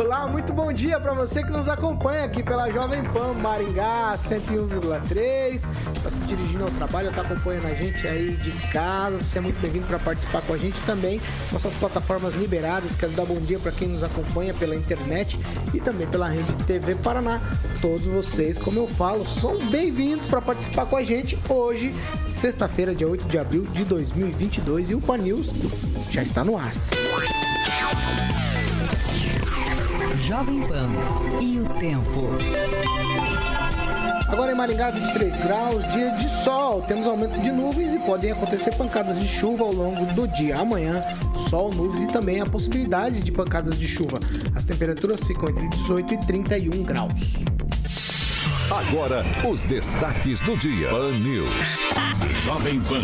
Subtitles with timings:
[0.00, 5.60] Olá, muito bom dia para você que nos acompanha aqui pela Jovem Pan Maringá 101,3.
[5.94, 9.18] Está se dirigindo ao trabalho, está acompanhando a gente aí de casa.
[9.18, 11.20] Você é muito bem-vindo para participar com a gente também.
[11.52, 12.94] Nossas plataformas liberadas.
[12.94, 15.38] Quero dar bom dia para quem nos acompanha pela internet
[15.74, 17.38] e também pela rede TV Paraná.
[17.82, 21.94] Todos vocês, como eu falo, são bem-vindos para participar com a gente hoje,
[22.26, 24.88] sexta-feira, dia 8 de abril de 2022.
[24.88, 25.52] E o Pan News
[26.10, 26.72] já está no ar.
[30.30, 30.86] Jovem Pan
[31.42, 32.30] e o tempo.
[34.28, 36.82] Agora em Maringá, 23 graus, dia de sol.
[36.82, 40.58] Temos aumento de nuvens e podem acontecer pancadas de chuva ao longo do dia.
[40.58, 41.00] Amanhã,
[41.48, 44.20] sol, nuvens e também a possibilidade de pancadas de chuva.
[44.54, 47.12] As temperaturas ficam entre 18 e 31 graus.
[48.70, 50.90] Agora, os destaques do dia.
[50.90, 51.76] Pan News.
[52.36, 53.02] Jovem Pan.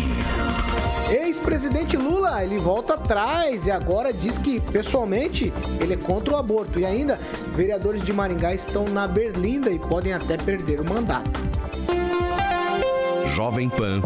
[1.11, 5.51] Ex-presidente Lula, ele volta atrás e agora diz que, pessoalmente,
[5.81, 6.79] ele é contra o aborto.
[6.79, 7.19] E ainda,
[7.53, 11.29] vereadores de Maringá estão na berlinda e podem até perder o mandato.
[13.25, 14.01] Jovem Pan.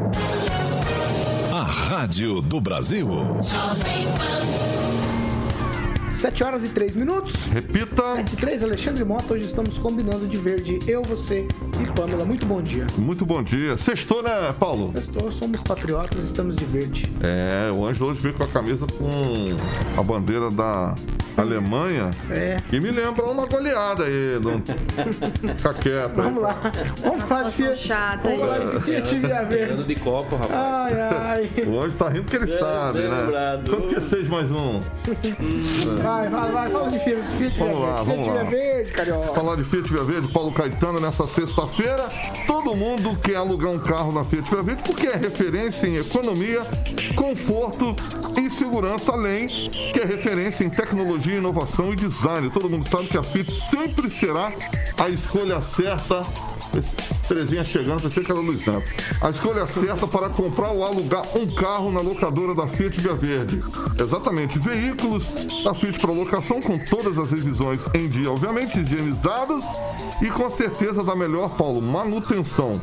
[1.54, 3.08] A Rádio do Brasil.
[3.08, 4.91] Jovem Pan.
[6.12, 7.46] 7 horas e 3 minutos.
[7.46, 8.16] Repita.
[8.16, 9.34] 7 e 3, Alexandre Mota.
[9.34, 10.80] Hoje estamos combinando de verde.
[10.88, 11.48] Eu, você
[11.82, 12.26] e Pamela.
[12.26, 12.86] Muito bom dia.
[12.98, 13.78] Muito bom dia.
[13.78, 14.92] Sextou, né, Paulo?
[14.92, 17.10] Sextou, somos patriotas, estamos de verde.
[17.22, 20.96] É, o Ângelo hoje veio com a camisa com a bandeira da
[21.38, 22.12] Alemanha.
[22.30, 22.58] É.
[22.70, 24.40] Que me lembra uma goleada aí.
[24.42, 24.62] Não...
[25.58, 26.16] Fica quieto.
[26.16, 26.58] Vamos lá.
[27.02, 27.78] Vamos falar de Fiat.
[27.78, 29.84] chata Vamos lá de Fiat Via Verde.
[29.84, 30.52] De copo, rapaz.
[30.54, 31.64] Ai, ai.
[31.66, 33.22] O Ângelo tá rindo porque ele É, sabe, né?
[33.22, 33.70] lembrado.
[33.70, 34.80] Quanto que é 6 mais um?
[36.04, 36.70] Vai, vai, vai.
[36.70, 38.10] Fala de Fiat, Fiat Via Vamos lá, Verde.
[38.10, 38.44] vamos Fiat lá.
[38.44, 39.34] Via Verde, carioca.
[39.34, 42.08] Falar de Fiat Via Verde, Paulo Caetano nessa sexta-feira.
[42.48, 46.62] Todo mundo quer alugar um carro na Fiat Via Verde porque é referência em economia,
[47.16, 47.96] conforto
[48.40, 52.50] e segurança, além que é referência em tecnologia, inovação e design.
[52.50, 54.52] Todo mundo sabe que a Fiat sempre será
[54.98, 56.22] a escolha certa.
[56.76, 58.92] Esse Terezinha chegando, pensei que era o Luiz Neto.
[59.22, 63.60] A escolha certa para comprar ou alugar um carro na locadora da Fiat Via Verde.
[63.98, 65.30] Exatamente, veículos
[65.64, 69.64] da Fiat para locação com todas as revisões em dia, obviamente higienizadas
[70.22, 72.74] e com certeza da melhor, Paulo, manutenção.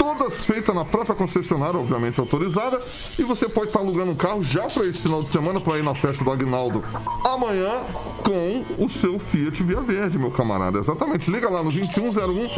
[0.00, 2.80] Todas feitas na própria concessionária, obviamente autorizada.
[3.18, 5.84] E você pode estar alugando um carro já para esse final de semana para ir
[5.84, 6.82] na festa do Agnaldo
[7.22, 7.82] amanhã
[8.24, 10.78] com o seu Fiat Via Verde, meu camarada.
[10.78, 11.30] Exatamente.
[11.30, 12.48] Liga lá no 2101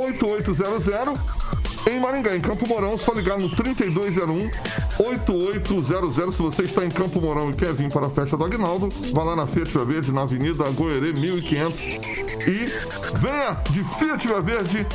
[0.00, 1.46] 8800
[1.88, 4.50] em Maringá, em Campo Mourão, só ligar no 3201
[4.98, 6.34] 8800.
[6.34, 9.22] Se você está em Campo Mourão e quer vir para a festa do Agnaldo, vá
[9.22, 12.72] lá na Fiat Via Verde, na Avenida Goerê 1500 e
[13.18, 14.86] venha de Fiat Via Verde,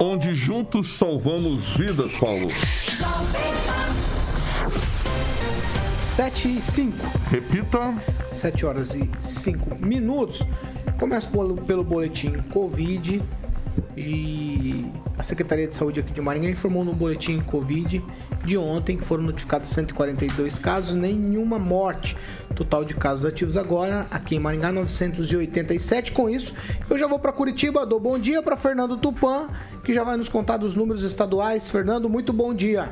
[0.00, 2.48] onde juntos salvamos vidas, Paulo.
[6.02, 6.96] 7 e 5.
[7.30, 7.94] Repita.
[8.32, 10.42] 7 horas e 5 minutos.
[10.98, 13.22] Começo pelo, pelo boletim Covid.
[13.96, 14.86] E
[15.18, 18.04] a Secretaria de Saúde aqui de Maringá informou no boletim Covid
[18.44, 22.16] de ontem que foram notificados 142 casos, nenhuma morte.
[22.54, 26.12] Total de casos ativos agora aqui em Maringá 987.
[26.12, 26.54] Com isso,
[26.88, 27.86] eu já vou para Curitiba.
[27.86, 29.48] Dou bom dia para Fernando Tupan,
[29.84, 31.70] que já vai nos contar dos números estaduais.
[31.70, 32.90] Fernando, muito bom dia.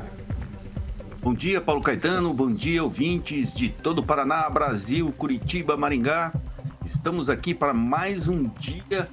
[1.21, 2.33] Bom dia, Paulo Caetano.
[2.33, 6.31] Bom dia, ouvintes de todo o Paraná, Brasil, Curitiba, Maringá.
[6.85, 9.09] Estamos aqui para mais um dia.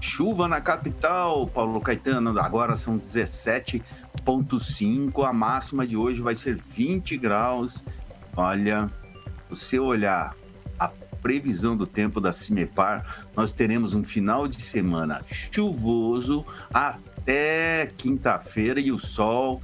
[0.00, 2.36] Chuva na capital, Paulo Caetano.
[2.40, 5.28] Agora são 17,5.
[5.28, 7.84] A máxima de hoje vai ser 20 graus.
[8.34, 8.90] Olha,
[9.48, 10.34] você olhar
[10.78, 10.88] a
[11.20, 15.20] previsão do tempo da Cimepar, nós teremos um final de semana
[15.52, 19.60] chuvoso até quinta-feira e o sol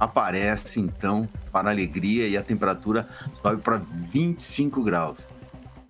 [0.00, 3.06] aparece então para alegria e a temperatura
[3.42, 5.28] sobe para 25 graus.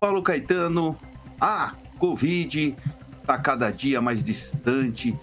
[0.00, 0.98] Paulo Caetano,
[1.40, 2.76] a Covid
[3.22, 5.18] está cada dia mais distante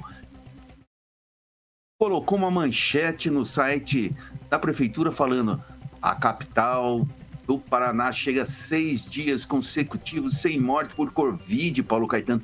[2.02, 4.12] colocou uma manchete no site
[4.50, 5.62] da prefeitura falando
[6.02, 7.06] a capital
[7.46, 12.42] do Paraná chega seis dias consecutivos sem morte por Covid, Paulo Caetano.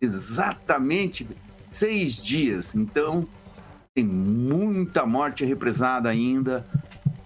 [0.00, 1.28] Exatamente
[1.70, 2.74] seis dias.
[2.74, 3.24] Então,
[3.94, 6.66] tem muita morte represada ainda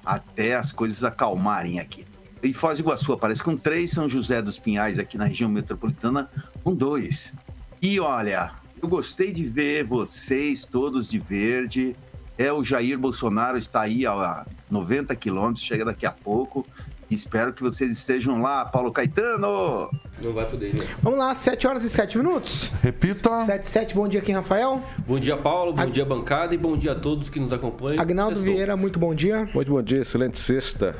[0.04, 2.04] até as coisas acalmarem aqui.
[2.42, 6.28] E Foz do Iguaçu aparece com três, São José dos Pinhais aqui na região metropolitana
[6.62, 7.32] com dois.
[7.80, 11.96] E olha, eu gostei de ver vocês todos de verde.
[12.36, 16.66] É o Jair Bolsonaro está aí a 90 quilômetros, chega daqui a pouco.
[17.10, 19.90] Espero que vocês estejam lá, Paulo Caetano.
[20.20, 20.86] Não vai poder, né?
[21.02, 22.70] Vamos lá, 7 horas e 7 minutos.
[22.82, 23.46] Repita.
[23.46, 24.82] 7 7, bom dia aqui, Rafael.
[25.06, 25.72] Bom dia, Paulo.
[25.72, 25.90] Bom Ag...
[25.90, 26.54] dia, bancada.
[26.54, 28.02] E bom dia a todos que nos acompanham.
[28.02, 28.54] Agnaldo Sextou.
[28.54, 29.48] Vieira, muito bom dia.
[29.54, 30.94] Muito bom dia, excelente sexta.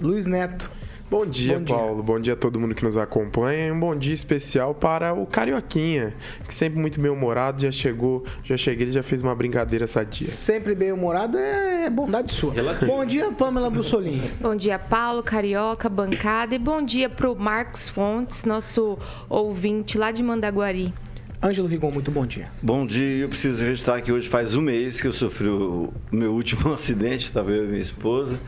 [0.00, 0.68] Luiz Neto.
[1.10, 1.94] Bom dia, bom Paulo.
[1.94, 2.02] Dia.
[2.02, 3.68] Bom dia a todo mundo que nos acompanha.
[3.68, 6.14] E um bom dia especial para o Carioquinha,
[6.46, 10.28] que sempre muito bem-humorado, já chegou, já cheguei, já fez uma brincadeira sadia.
[10.28, 12.52] Sempre bem-humorado é bondade sua.
[12.52, 12.92] Relativo.
[12.92, 14.30] Bom dia, Pamela Bussolini.
[14.38, 16.54] bom dia, Paulo, Carioca, bancada.
[16.54, 18.98] E bom dia para o Marcos Fontes, nosso
[19.30, 20.92] ouvinte lá de Mandaguari.
[21.40, 22.50] Ângelo Rigon, muito bom dia.
[22.60, 26.32] Bom dia, eu preciso registrar que hoje faz um mês que eu sofri o meu
[26.32, 28.40] último acidente, estava eu e minha esposa.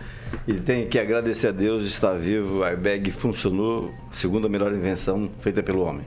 [0.46, 2.58] E tem que agradecer a Deus de estar vivo.
[2.58, 6.04] O airbag funcionou, segundo a melhor invenção feita pelo homem.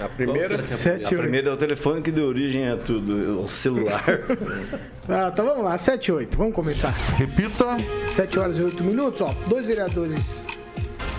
[0.00, 4.02] A primeira, sete, a primeira é o telefone que deu origem a tudo, o celular.
[5.06, 6.94] ah, então vamos lá, 7 8, vamos começar.
[7.18, 7.76] Repita.
[8.06, 9.34] 7 horas e 8 minutos, ó.
[9.46, 10.46] Dois vereadores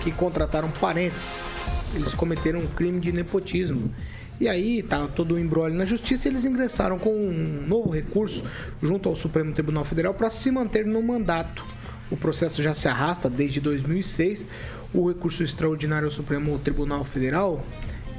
[0.02, 1.46] que contrataram parentes,
[1.94, 3.92] eles cometeram um crime de nepotismo.
[4.40, 8.42] E aí tá todo o embrólio na justiça eles ingressaram com um novo recurso
[8.82, 11.62] junto ao Supremo Tribunal Federal para se manter no mandato.
[12.10, 14.46] O processo já se arrasta desde 2006.
[14.94, 17.64] O recurso extraordinário ao Supremo Tribunal Federal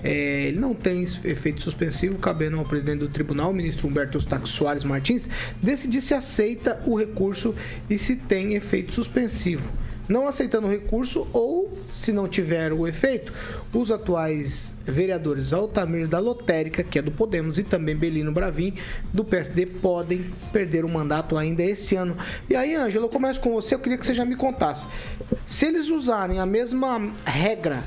[0.04, 4.48] é, ele não tem efeito suspensivo, cabendo ao presidente do tribunal, o ministro Humberto Eustáquio
[4.48, 5.30] Soares Martins,
[5.62, 7.54] decidir se aceita o recurso
[7.90, 9.70] e se tem efeito suspensivo
[10.12, 13.34] não aceitando o recurso ou, se não tiver o efeito,
[13.74, 18.74] os atuais vereadores Altamir da Lotérica, que é do Podemos, e também Belino Bravin,
[19.14, 22.18] do PSD, podem perder o mandato ainda esse ano.
[22.50, 24.86] E aí, Ângelo, eu começo com você, eu queria que você já me contasse.
[25.48, 27.82] Se eles usarem a mesma regra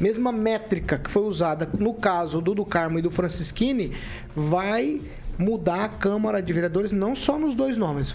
[0.00, 3.92] mesma métrica que foi usada no caso do do Carmo e do Francisquini,
[4.34, 5.00] vai
[5.38, 8.12] mudar a Câmara de Vereadores não só nos dois nomes.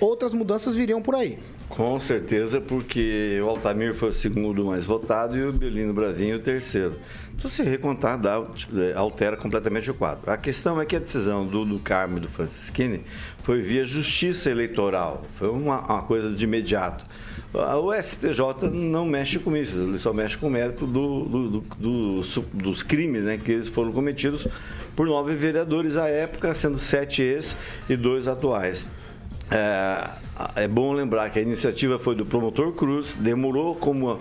[0.00, 1.38] Outras mudanças viriam por aí.
[1.68, 6.40] Com certeza, porque o Altamir foi o segundo mais votado e o Belino Bravinho o
[6.40, 6.94] terceiro.
[7.34, 8.42] Então, se recontar, dá,
[8.74, 10.30] é, altera completamente o quadro.
[10.30, 13.02] A questão é que a decisão do, do Carmo e do Francisquini
[13.38, 15.22] foi via justiça eleitoral.
[15.36, 17.04] Foi uma, uma coisa de imediato.
[17.52, 22.22] O STJ não mexe com isso, ele só mexe com o mérito do, do, do,
[22.52, 24.46] dos crimes né, que eles foram cometidos
[24.94, 27.56] por nove vereadores à época, sendo sete ex
[27.88, 28.88] e dois atuais.
[29.50, 30.10] É,
[30.54, 34.18] é bom lembrar que a iniciativa foi do promotor Cruz, demorou como,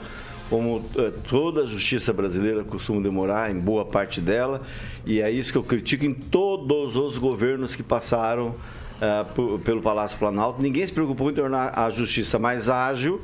[0.49, 4.61] como é, toda a justiça brasileira costuma demorar, em boa parte dela,
[5.05, 8.55] e é isso que eu critico em todos os governos que passaram
[8.99, 9.23] é,
[9.63, 10.61] pelo Palácio Planalto.
[10.61, 13.21] Ninguém se preocupou em tornar a justiça mais ágil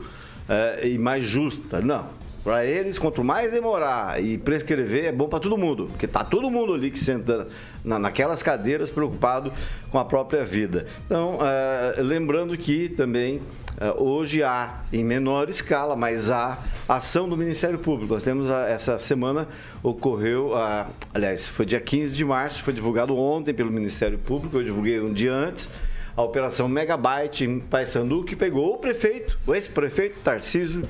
[0.48, 1.82] é, e mais justa.
[1.82, 2.06] Não,
[2.46, 6.48] para eles, quanto mais demorar e prescrever, é bom para todo mundo, porque tá todo
[6.48, 7.48] mundo ali que senta
[7.84, 9.52] na, naquelas cadeiras preocupado
[9.90, 10.86] com a própria vida.
[11.08, 13.38] Então, uh, lembrando que também
[13.82, 18.14] uh, hoje há, em menor escala, mas há ação do Ministério Público.
[18.14, 19.48] Nós temos a, essa semana
[19.82, 20.86] ocorreu, uh,
[21.16, 25.12] aliás, foi dia 15 de março, foi divulgado ontem pelo Ministério Público, eu divulguei um
[25.12, 25.68] dia antes
[26.16, 30.84] a operação Megabyte em Paysandu, que pegou o prefeito, o ex-prefeito Tarcísio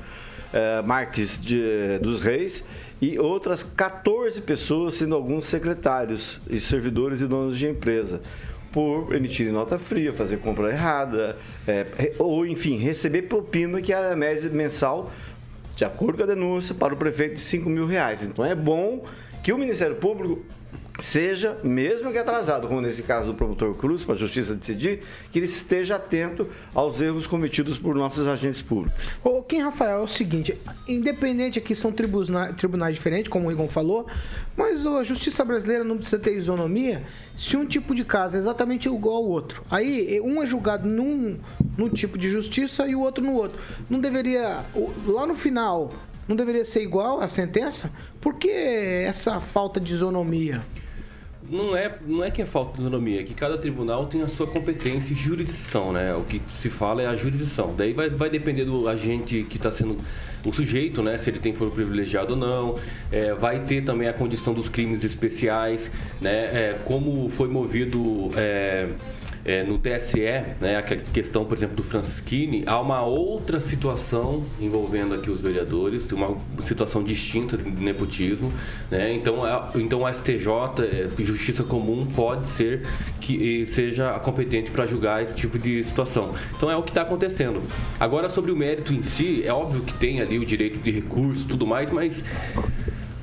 [0.52, 2.64] eh, Marques de, dos Reis
[3.00, 8.20] e outras 14 pessoas, sendo alguns secretários e servidores e donos de empresa
[8.72, 14.16] por emitirem nota fria, fazer compra errada, é, ou enfim, receber propina que era a
[14.16, 15.10] média mensal,
[15.74, 18.22] de acordo com a denúncia, para o prefeito de 5 mil reais.
[18.22, 19.04] Então é bom
[19.42, 20.44] que o Ministério Público
[20.98, 25.38] seja, mesmo que atrasado, como nesse caso do promotor Cruz, para a justiça decidir, que
[25.38, 28.98] ele esteja atento aos erros cometidos por nossos agentes públicos.
[29.22, 30.56] Ô, Kim Rafael, é o seguinte,
[30.88, 34.06] independente aqui são tribunais, tribunais diferentes, como o Igor falou,
[34.56, 37.02] mas a justiça brasileira não precisa ter isonomia
[37.36, 39.62] se um tipo de caso é exatamente igual ao outro.
[39.70, 41.38] Aí, um é julgado num,
[41.76, 43.60] num tipo de justiça e o outro no outro.
[43.90, 44.64] Não deveria,
[45.06, 45.92] lá no final,
[46.26, 47.90] não deveria ser igual a sentença?
[48.20, 50.62] Por que essa falta de isonomia?
[51.50, 54.28] Não é, não é que é falta de autonomia, é que cada tribunal tem a
[54.28, 56.14] sua competência e jurisdição, né?
[56.14, 57.74] O que se fala é a jurisdição.
[57.76, 59.96] Daí vai, vai depender do agente que está sendo
[60.44, 61.18] o sujeito, né?
[61.18, 62.78] Se ele tem foro privilegiado ou não.
[63.10, 66.30] É, vai ter também a condição dos crimes especiais, né?
[66.30, 68.30] É, como foi movido.
[68.36, 68.88] É,
[69.46, 70.20] é, no TSE,
[70.60, 76.10] né, a questão, por exemplo, do Francisquini, há uma outra situação envolvendo aqui os vereadores,
[76.10, 78.52] uma situação distinta de nepotismo,
[78.90, 79.14] né?
[79.14, 80.48] Então, a, então STJ,
[80.82, 82.82] é, Justiça Comum, pode ser
[83.20, 86.34] que seja competente para julgar esse tipo de situação.
[86.56, 87.62] Então é o que está acontecendo.
[88.00, 91.46] Agora sobre o mérito em si, é óbvio que tem ali o direito de recurso,
[91.46, 92.24] tudo mais, mas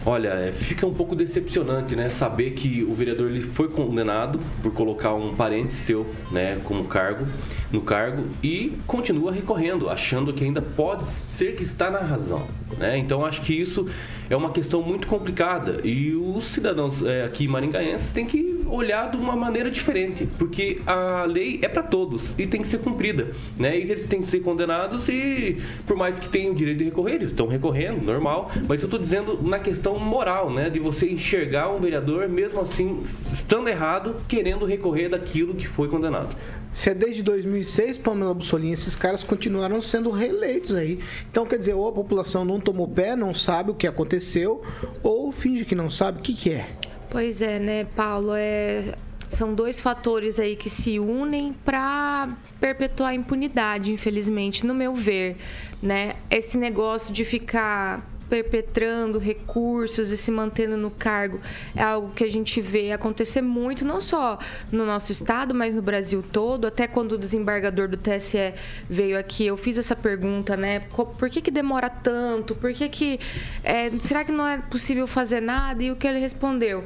[0.05, 2.09] Olha, é, fica um pouco decepcionante, né?
[2.09, 7.25] Saber que o vereador ele foi condenado por colocar um parente seu, né, como cargo,
[7.71, 12.47] no cargo e continua recorrendo, achando que ainda pode ser que está na razão,
[12.77, 12.97] né?
[12.97, 13.87] Então acho que isso
[14.29, 19.17] é uma questão muito complicada e os cidadãos é, aqui maringaenses têm que olhar de
[19.17, 23.77] uma maneira diferente, porque a lei é para todos e tem que ser cumprida, né?
[23.77, 27.15] E eles têm que ser condenados e por mais que tenham o direito de recorrer,
[27.15, 31.69] eles estão recorrendo, normal, mas eu estou dizendo na questão moral, né, de você enxergar
[31.71, 33.01] um vereador mesmo assim
[33.33, 36.35] estando errado, querendo recorrer daquilo que foi condenado.
[36.73, 40.99] Se é desde 2006, Pamela Bussolini, esses caras continuaram sendo reeleitos aí.
[41.29, 44.63] Então, quer dizer, ou a população não tomou pé, não sabe o que aconteceu,
[45.01, 46.67] ou finge que não sabe o que, que é.
[47.09, 48.33] Pois é, né, Paulo?
[48.35, 48.95] É,
[49.27, 55.37] são dois fatores aí que se unem para perpetuar a impunidade, infelizmente, no meu ver,
[55.81, 56.15] né?
[56.29, 61.39] Esse negócio de ficar perpetrando recursos e se mantendo no cargo
[61.75, 64.39] é algo que a gente vê acontecer muito, não só
[64.71, 66.65] no nosso estado, mas no Brasil todo.
[66.65, 68.53] Até quando o desembargador do TSE
[68.89, 70.79] veio aqui, eu fiz essa pergunta, né?
[70.79, 72.55] Por que, que demora tanto?
[72.55, 73.19] Por que, que
[73.63, 75.83] é, será que não é possível fazer nada?
[75.83, 76.83] E o que ele respondeu?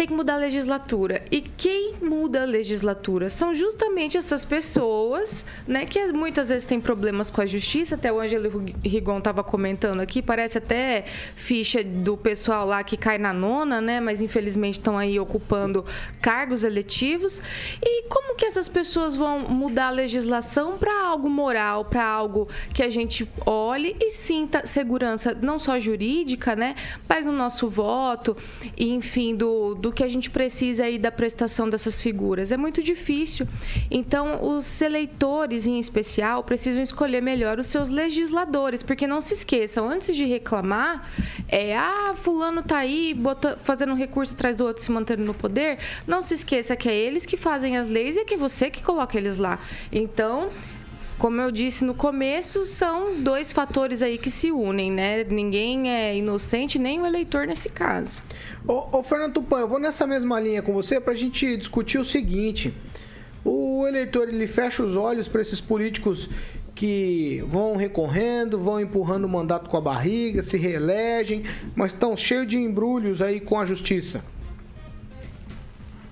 [0.00, 1.22] Tem que mudar a legislatura.
[1.30, 7.28] E quem muda a legislatura são justamente essas pessoas, né, que muitas vezes têm problemas
[7.28, 7.96] com a justiça.
[7.96, 11.04] Até o Ângelo Rigon estava comentando aqui, parece até
[11.34, 15.84] ficha do pessoal lá que cai na nona, né, mas infelizmente estão aí ocupando
[16.22, 17.42] cargos eletivos.
[17.82, 22.82] E como que essas pessoas vão mudar a legislação para algo moral, para algo que
[22.82, 26.74] a gente olhe e sinta segurança não só jurídica, né,
[27.06, 28.34] mas no nosso voto,
[28.78, 32.52] e enfim, do, do do que a gente precisa aí da prestação dessas figuras.
[32.52, 33.46] É muito difícil.
[33.90, 39.88] Então, os eleitores, em especial, precisam escolher melhor os seus legisladores, porque não se esqueçam,
[39.88, 41.10] antes de reclamar,
[41.48, 45.34] é, ah, fulano tá aí bota, fazendo um recurso atrás do outro, se mantendo no
[45.34, 48.70] poder, não se esqueça que é eles que fazem as leis e que é você
[48.70, 49.58] que coloca eles lá.
[49.90, 50.50] Então,
[51.20, 55.22] como eu disse no começo, são dois fatores aí que se unem, né?
[55.22, 58.22] Ninguém é inocente, nem o eleitor nesse caso.
[58.66, 61.98] Ô, ô Fernando Tupan, eu vou nessa mesma linha com você para a gente discutir
[61.98, 62.72] o seguinte.
[63.44, 66.30] O eleitor ele fecha os olhos para esses políticos
[66.74, 71.44] que vão recorrendo, vão empurrando o mandato com a barriga, se reelegem,
[71.76, 74.24] mas estão cheios de embrulhos aí com a justiça.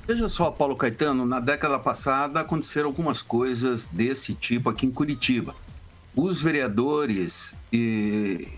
[0.09, 5.55] Veja só, Paulo Caetano, na década passada aconteceram algumas coisas desse tipo aqui em Curitiba.
[6.17, 8.49] Os vereadores e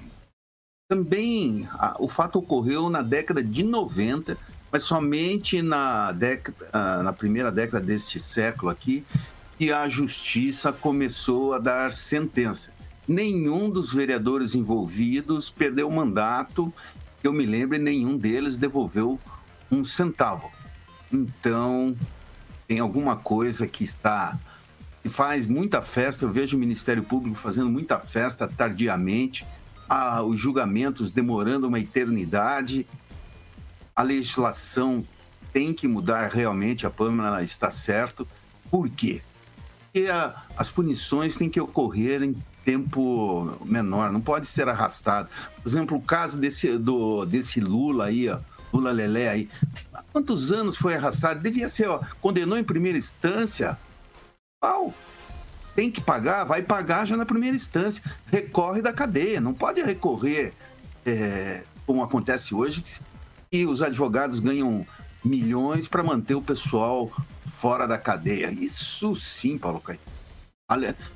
[0.88, 4.38] também a, o fato ocorreu na década de 90,
[4.70, 9.04] mas somente na, década, na primeira década deste século aqui
[9.58, 12.72] que a justiça começou a dar sentença.
[13.08, 16.72] Nenhum dos vereadores envolvidos perdeu o mandato,
[17.24, 19.18] eu me lembro, nenhum deles devolveu
[19.68, 20.59] um centavo.
[21.12, 21.96] Então,
[22.66, 24.38] tem alguma coisa que está
[25.02, 26.24] que faz muita festa.
[26.24, 29.46] Eu vejo o Ministério Público fazendo muita festa tardiamente,
[29.88, 32.86] ah, os julgamentos demorando uma eternidade.
[33.96, 35.04] A legislação
[35.52, 38.26] tem que mudar realmente, a Pâmela está certo.
[38.70, 39.22] Por quê?
[39.92, 45.28] Porque a, as punições têm que ocorrer em tempo menor, não pode ser arrastado.
[45.60, 48.38] Por exemplo, o caso desse, do, desse Lula aí, ó,
[48.72, 49.48] Lula Lelé aí.
[50.12, 51.40] Quantos anos foi arrastado?
[51.40, 53.78] Devia ser, ó, condenou em primeira instância.
[54.60, 54.92] Pau.
[55.74, 58.02] Tem que pagar, vai pagar já na primeira instância.
[58.26, 60.52] Recorre da cadeia, não pode recorrer
[61.06, 62.82] é, como acontece hoje,
[63.50, 64.86] que os advogados ganham
[65.24, 67.10] milhões para manter o pessoal
[67.46, 68.50] fora da cadeia.
[68.50, 70.10] Isso sim, Paulo Caetano.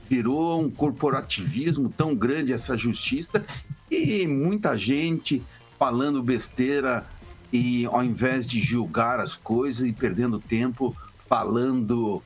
[0.08, 3.44] Virou um corporativismo tão grande essa justiça
[3.90, 5.42] e muita gente
[5.78, 7.06] falando besteira
[7.54, 10.92] e ao invés de julgar as coisas e perdendo tempo
[11.28, 12.20] falando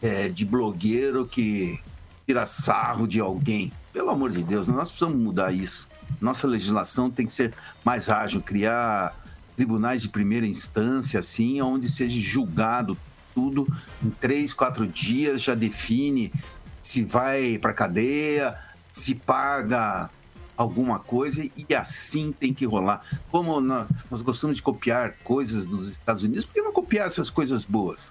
[0.00, 1.78] é, de blogueiro que
[2.26, 3.70] tira sarro de alguém.
[3.92, 5.86] Pelo amor de Deus, nós precisamos mudar isso.
[6.18, 7.52] Nossa legislação tem que ser
[7.84, 9.14] mais ágil, criar
[9.54, 12.96] tribunais de primeira instância, assim, onde seja julgado
[13.34, 13.68] tudo
[14.02, 16.32] em três, quatro dias, já define
[16.80, 18.56] se vai para cadeia,
[18.94, 20.08] se paga
[20.60, 23.02] alguma coisa e assim tem que rolar.
[23.30, 27.30] Como nós, nós gostamos de copiar coisas dos Estados Unidos, por que não copiar essas
[27.30, 28.10] coisas boas?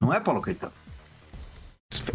[0.00, 0.72] Não é, Paulo Caetano?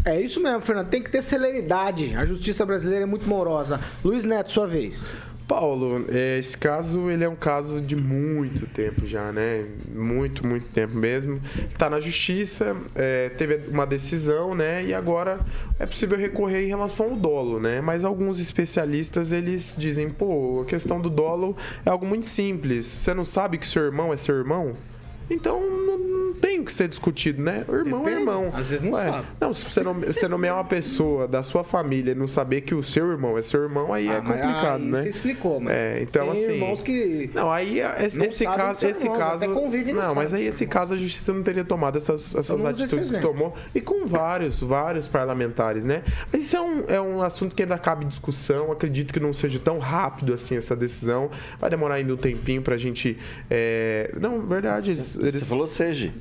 [0.06, 0.90] É isso mesmo, Fernando.
[0.90, 2.16] Tem que ter celeridade.
[2.16, 3.80] A justiça brasileira é muito morosa.
[4.04, 5.14] Luiz Neto, sua vez.
[5.48, 9.66] Paulo, é, esse caso ele é um caso de muito tempo já, né?
[9.94, 11.42] Muito, muito tempo mesmo.
[11.70, 14.84] Está na justiça, é, teve uma decisão, né?
[14.84, 15.40] E agora
[15.80, 17.80] é possível recorrer em relação ao dolo, né?
[17.80, 22.86] Mas alguns especialistas eles dizem, pô, a questão do dolo é algo muito simples.
[22.86, 24.76] Você não sabe que seu irmão é seu irmão?
[25.30, 27.66] Então não tem o que ser discutido, né?
[27.68, 28.18] O irmão Depende.
[28.18, 28.52] é irmão.
[28.54, 29.28] Às vezes não Ué, sabe.
[29.42, 32.76] Não, se você, nome, você nomear uma pessoa da sua família e não saber que
[32.76, 35.02] o seu irmão é seu irmão, aí é Ah, mas complicado, aí né?
[35.04, 36.52] Você explicou, mas É, então tem assim.
[36.54, 40.16] irmãos que Não, aí esse, não esse caso, esse caso, até convivem e não não,
[40.16, 43.56] mas aí esse são caso a justiça não teria tomado essas, essas atitudes que tomou
[43.74, 46.04] e com vários, vários parlamentares, né?
[46.32, 48.72] Mas isso é um, é um assunto que ainda cabe discussão.
[48.72, 51.30] Acredito que não seja tão rápido assim essa decisão.
[51.60, 53.18] Vai demorar ainda um tempinho pra gente.
[53.50, 54.96] é, Não, verdade.
[55.20, 55.44] Eles.
[55.44, 56.14] Você falou seja.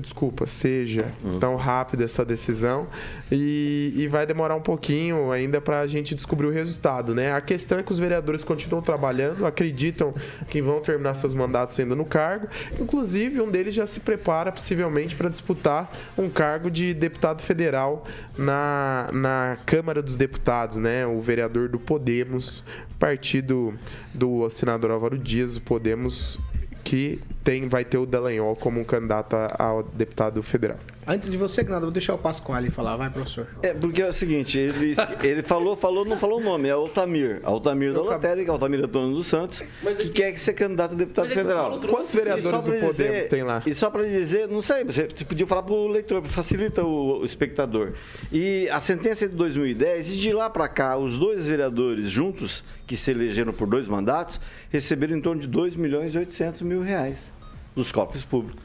[0.00, 1.06] Desculpa, seja
[1.38, 2.88] tão rápida essa decisão
[3.30, 7.32] e, e vai demorar um pouquinho ainda para a gente descobrir o resultado, né?
[7.32, 10.12] A questão é que os vereadores continuam trabalhando, acreditam
[10.48, 12.48] que vão terminar seus mandatos sendo no cargo.
[12.80, 18.04] Inclusive, um deles já se prepara possivelmente para disputar um cargo de deputado federal
[18.36, 21.06] na, na Câmara dos Deputados, né?
[21.06, 22.64] O vereador do Podemos,
[22.98, 23.74] partido
[24.12, 26.40] do senador Álvaro Dias, o Podemos
[26.84, 30.78] que tem, vai ter o Dallagnol como um candidato a, deputado federal.
[31.06, 32.96] Antes de você, eu vou deixar o Pasquale falar.
[32.96, 33.46] Vai, professor.
[33.62, 37.40] É, porque é o seguinte, ele, ele falou, falou, não falou o nome, é Altamir.
[37.42, 39.62] Altamir da Lotérica, Altamir Antônio dos Santos,
[39.98, 41.78] que quer ser candidato a deputado é que federal.
[41.80, 43.62] Quantos vereadores E do pra Podemos dizer- tem lá?
[43.66, 47.20] E só para dizer, não sei, você você podia falar para o leitor, facilita o,
[47.20, 47.92] o espectador.
[48.32, 52.64] E a sentença é de 2010, e de lá para cá, os dois vereadores juntos,
[52.86, 56.82] que se elegeram por dois mandatos, receberam em torno de 2 milhões e 800 mil
[56.82, 57.32] reais
[57.74, 58.62] dos cofres públicos.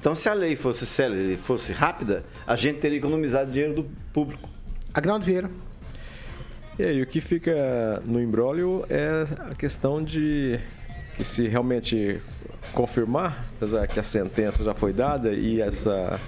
[0.00, 3.84] Então, se a lei fosse célere, fosse rápida, a gente teria economizado dinheiro do
[4.14, 4.48] público.
[4.94, 5.50] Agnaldo Vieira.
[6.78, 10.58] E aí, o que fica no imbróglio é a questão de
[11.18, 12.18] que se realmente
[12.72, 16.18] confirmar, apesar que a sentença já foi dada e essa,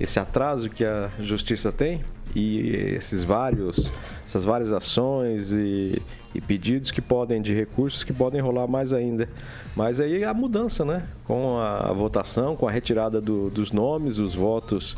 [0.00, 2.02] esse atraso que a justiça tem
[2.38, 3.90] e esses vários,
[4.24, 6.00] essas várias ações e,
[6.34, 9.28] e pedidos que podem de recursos que podem rolar mais ainda.
[9.74, 11.02] Mas aí a mudança, né?
[11.24, 14.96] Com a votação, com a retirada do- dos nomes, os votos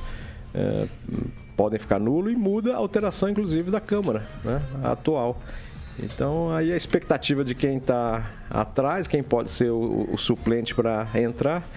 [0.54, 0.86] é,
[1.56, 4.60] podem ficar nulo e muda a alteração, inclusive, da Câmara, né?
[4.82, 5.40] Atual.
[6.00, 11.06] Então, aí a expectativa de quem está atrás, quem pode ser o, o suplente para
[11.16, 11.68] entrar.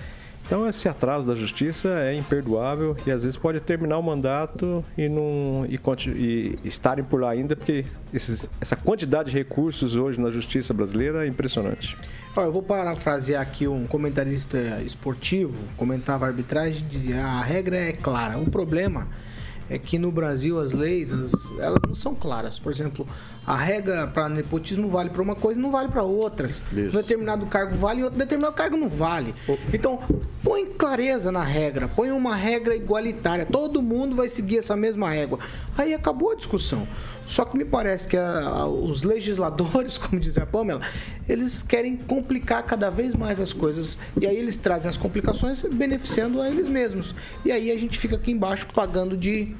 [0.51, 5.07] Então, esse atraso da justiça é imperdoável e às vezes pode terminar o mandato e,
[5.07, 5.77] não, e,
[6.11, 11.23] e estarem por lá ainda, porque esses- essa quantidade de recursos hoje na justiça brasileira
[11.23, 11.95] é impressionante.
[12.35, 18.37] Ó, eu vou parafrasear aqui um comentarista esportivo, comentava arbitragem dizia: a regra é clara.
[18.37, 19.30] O problema é
[19.77, 22.57] que no Brasil as leis as- elas não são claras.
[22.59, 23.07] Por exemplo,
[23.45, 26.63] a regra para nepotismo vale para uma coisa e não vale para outras.
[26.71, 29.33] Um determinado cargo vale e outro determinado cargo não vale.
[29.73, 29.99] Então,
[30.43, 33.45] põe clareza na regra, põe uma regra igualitária.
[33.45, 35.39] Todo mundo vai seguir essa mesma régua.
[35.77, 36.87] Aí acabou a discussão.
[37.31, 40.81] Só que me parece que a- a- os legisladores, como diz a Pamela,
[41.29, 43.97] eles querem complicar cada vez mais as coisas.
[44.19, 47.15] E aí eles trazem as complicações beneficiando a eles mesmos.
[47.45, 49.55] E aí a gente fica aqui embaixo pagando de.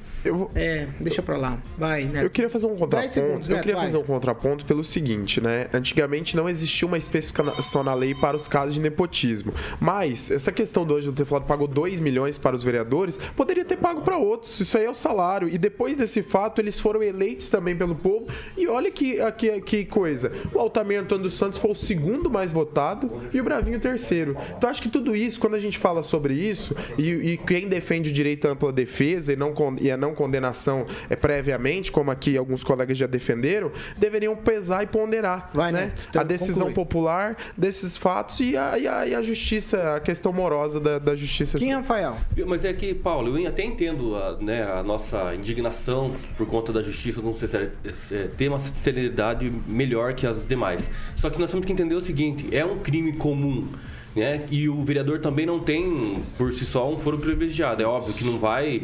[0.56, 1.58] É, deixa pra lá.
[1.78, 2.24] Vai, né?
[2.24, 3.14] Eu queria fazer um contraponto.
[3.14, 3.86] segundos, eu Neto, queria vai.
[3.86, 5.68] fazer um contraponto pelo seguinte, né?
[5.74, 9.54] Antigamente não existia uma especificação na lei para os casos de nepotismo.
[9.80, 13.78] Mas essa questão do Ângelo ter falado pagou 2 milhões para os vereadores, poderia ter
[13.78, 14.60] pago para outros.
[14.60, 15.50] Isso aí é o salário.
[15.50, 18.28] E depois desse fato, eles foram eleitos também pelo povo.
[18.58, 20.32] E olha que, que, que coisa.
[20.54, 24.38] O Altamir Antônio dos Santos foi o segundo mais votado e o Bravinho o terceiro.
[24.58, 28.10] Então acho que tudo isso, quando a gente fala sobre isso, e, e quem defende
[28.10, 32.38] o direito à ampla defesa e, não, e a não condenação é, previamente, como aqui
[32.38, 35.86] alguns colegas já defenderam, deveriam pesar e ponderar Vai, né?
[35.86, 36.08] Neto.
[36.10, 36.74] Então, a decisão conclui.
[36.86, 41.16] popular desses fatos e a, e a- e a justiça, a questão morosa da, da
[41.16, 41.58] justiça.
[41.58, 42.18] Quem, Rafael?
[42.48, 46.82] Mas é que, Paulo, eu até entendo a, né, a nossa indignação por conta da
[46.82, 47.72] justiça não ser, séria-
[48.12, 50.90] é, ter uma celeridade melhor que as demais.
[51.16, 53.68] Só que nós temos que entender o seguinte: é um crime comum.
[54.16, 54.42] Né?
[54.52, 57.82] E o vereador também não tem, por si só, um foro privilegiado.
[57.82, 58.84] É óbvio que não vai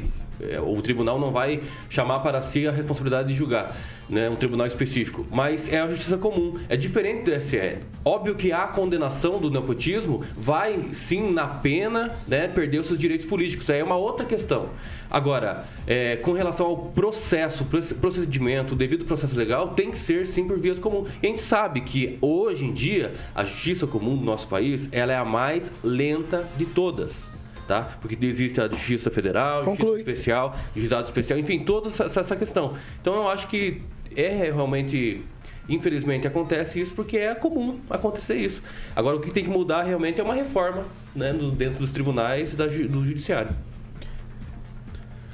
[0.65, 3.75] o tribunal não vai chamar para si a responsabilidade de julgar,
[4.09, 7.77] né, um tribunal específico, mas é a justiça comum, é diferente do SE.
[8.05, 13.25] Óbvio que a condenação do nepotismo vai sim na pena, né, perder os seus direitos
[13.25, 13.69] políticos.
[13.69, 14.69] Aí é uma outra questão.
[15.09, 17.65] Agora, é, com relação ao processo,
[17.99, 21.09] procedimento, devido processo legal, tem que ser sim por vias comuns.
[21.21, 25.13] E a gente sabe que hoje em dia a justiça comum do nosso país ela
[25.13, 27.36] é a mais lenta de todas
[27.67, 27.97] tá?
[28.01, 29.97] Porque existe a Justiça Federal, Conclui.
[29.97, 32.75] Justiça Especial, Juizado Especial, enfim, toda essa, essa questão.
[33.01, 33.81] Então eu acho que
[34.15, 35.23] é realmente
[35.69, 38.61] Infelizmente acontece isso porque é comum acontecer isso.
[38.95, 42.55] Agora o que tem que mudar realmente é uma reforma né, dentro dos tribunais e
[42.55, 43.51] da, do judiciário.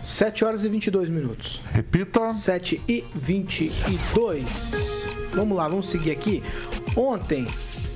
[0.03, 1.61] 7 horas e 22 minutos.
[1.71, 2.33] Repita.
[2.33, 4.73] 7 e 22.
[5.33, 6.43] Vamos lá, vamos seguir aqui.
[6.95, 7.47] Ontem,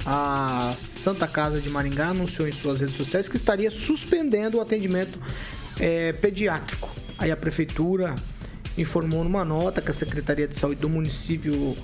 [0.09, 5.19] a Santa Casa de Maringá anunciou em suas redes sociais que estaria suspendendo o atendimento
[5.77, 6.95] é, pediátrico.
[7.17, 8.15] Aí a prefeitura
[8.77, 11.75] informou numa nota que a Secretaria de Saúde do município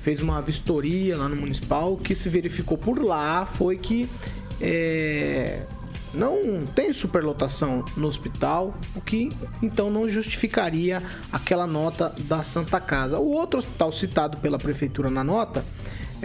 [0.00, 1.92] fez uma vistoria lá no municipal.
[1.92, 4.08] O que se verificou por lá foi que
[4.58, 5.60] é,
[6.14, 9.28] não tem superlotação no hospital, o que
[9.62, 13.18] então não justificaria aquela nota da Santa Casa.
[13.18, 15.62] O outro hospital citado pela prefeitura na nota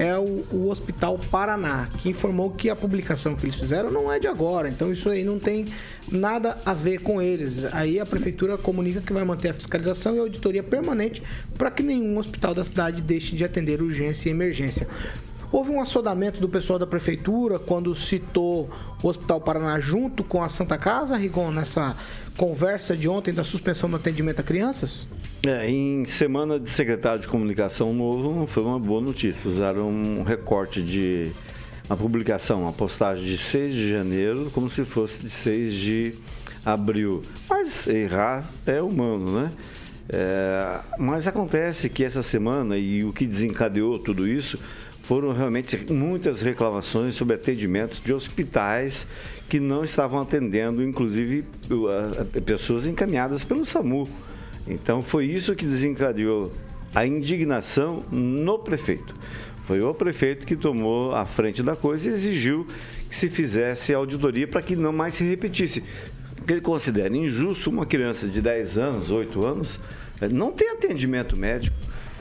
[0.02, 4.18] é o, o, Hospital Paraná, que informou que a publicação que eles fizeram não é
[4.18, 5.68] de agora, então isso aí não tem
[6.12, 7.72] nada a ver com eles.
[7.72, 11.22] Aí a prefeitura comunica que vai manter a fiscalização e a auditoria permanente
[11.56, 14.88] para que nenhum hospital da cidade deixe de atender urgência e emergência.
[15.52, 18.72] Houve um assodamento do pessoal da prefeitura quando citou
[19.04, 21.96] o Hospital Paraná junto com a Santa Casa, Rigon, nessa
[22.38, 25.06] conversa de ontem da suspensão do atendimento a crianças?
[25.46, 29.50] É, em semana de secretário de comunicação novo, foi uma boa notícia.
[29.50, 31.32] Usaram um recorte de
[31.90, 36.14] uma publicação, uma postagem de 6 de janeiro, como se fosse de 6 de
[36.66, 37.24] abril.
[37.50, 39.52] Mas errar é humano, né?
[40.10, 44.60] É, mas acontece que essa semana, e o que desencadeou tudo isso,
[45.12, 49.06] foram realmente muitas reclamações sobre atendimentos de hospitais
[49.50, 51.44] que não estavam atendendo, inclusive,
[52.46, 54.08] pessoas encaminhadas pelo SAMU.
[54.66, 56.50] Então foi isso que desencadeou
[56.96, 59.14] a indignação no prefeito.
[59.66, 62.66] Foi o prefeito que tomou a frente da coisa e exigiu
[63.10, 65.84] que se fizesse auditoria para que não mais se repetisse.
[66.38, 69.78] Porque ele considera injusto uma criança de 10 anos, 8 anos,
[70.22, 71.76] eh, não ter atendimento médico.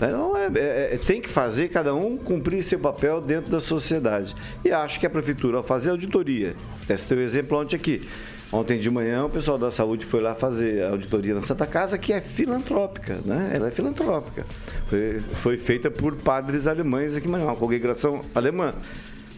[0.07, 4.35] Então, é, é, é, tem que fazer cada um cumprir seu papel dentro da sociedade.
[4.65, 6.57] E acho que a prefeitura, ao fazer auditoria,
[6.89, 8.09] esse teu exemplo ontem aqui,
[8.53, 11.97] Ontem de manhã o pessoal da saúde foi lá fazer a auditoria na Santa Casa,
[11.97, 13.53] que é filantrópica, né?
[13.55, 14.45] Ela é filantrópica.
[14.89, 18.75] Foi, foi feita por padres alemães aqui em Manhã, uma congregação alemã.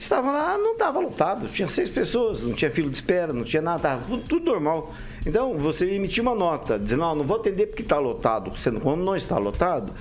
[0.01, 3.61] Estavam lá, não estava lotado, tinha seis pessoas, não tinha fila de espera, não tinha
[3.61, 4.94] nada, estava tudo, tudo normal.
[5.27, 9.05] Então, você emitir uma nota, dizendo, não, não vou atender porque está lotado, sendo quando
[9.05, 9.92] não está lotado,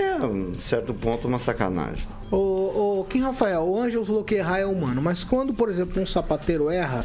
[0.00, 2.06] é, um certo ponto, uma sacanagem.
[2.30, 6.00] O, o Kim Rafael, o Ângelo falou que errar é humano, mas quando, por exemplo,
[6.00, 7.04] um sapateiro erra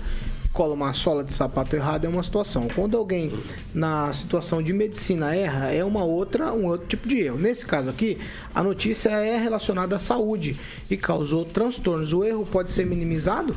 [0.53, 2.67] cola uma sola de sapato errada é uma situação.
[2.75, 3.34] Quando alguém
[3.73, 7.39] na situação de medicina erra, é uma outra, um outro tipo de erro.
[7.39, 8.19] Nesse caso aqui,
[8.53, 12.13] a notícia é relacionada à saúde e causou transtornos.
[12.13, 13.56] O erro pode ser minimizado?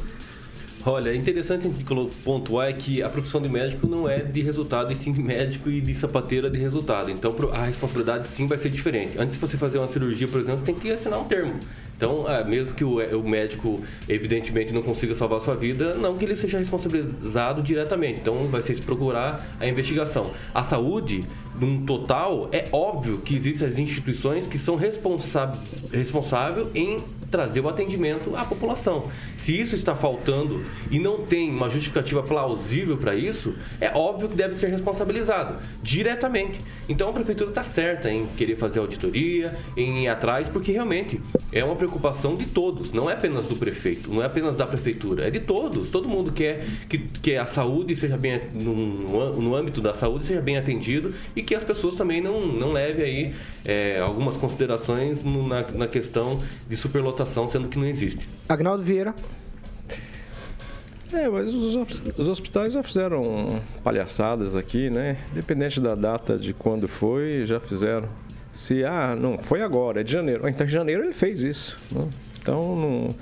[0.88, 1.68] Olha, é interessante
[2.22, 5.80] pontuar que a profissão de médico não é de resultado, e sim de médico e
[5.80, 7.10] de sapateiro é de resultado.
[7.10, 9.18] Então a responsabilidade sim vai ser diferente.
[9.18, 11.54] Antes de você fazer uma cirurgia, por exemplo, você tem que assinar um termo.
[11.96, 16.16] Então, é, mesmo que o, o, médico, evidentemente, não consiga salvar a sua vida, não
[16.16, 18.20] que ele seja responsabilizado diretamente.
[18.20, 20.30] Então, vai ser procurar a investigação.
[20.54, 21.22] A saúde,
[21.58, 26.98] num total, é óbvio que existem as instituições que são responsáveis em
[27.30, 29.10] trazer o atendimento à população.
[29.36, 34.36] Se isso está faltando e não tem uma justificativa plausível para isso, é óbvio que
[34.36, 36.60] deve ser responsabilizado diretamente.
[36.88, 41.20] Então a prefeitura está certa em querer fazer auditoria, em ir atrás, porque realmente
[41.52, 45.26] é uma preocupação de todos, não é apenas do prefeito, não é apenas da prefeitura,
[45.26, 45.88] é de todos.
[45.88, 50.40] Todo mundo quer que, que a saúde seja bem, no, no âmbito da saúde, seja
[50.40, 53.34] bem atendido e que as pessoas também não, não levem aí
[53.66, 58.28] é, algumas considerações na, na questão de superlotação, sendo que não existe.
[58.48, 59.12] Agnaldo Vieira.
[61.12, 61.74] É, mas os,
[62.16, 65.16] os, hospitais já fizeram palhaçadas aqui, né?
[65.32, 68.08] Independente da data de quando foi, já fizeram.
[68.52, 70.48] Se, ah, não, foi agora, é de janeiro.
[70.48, 71.76] Então, em janeiro ele fez isso.
[71.90, 72.08] Né?
[72.40, 73.14] Então, não,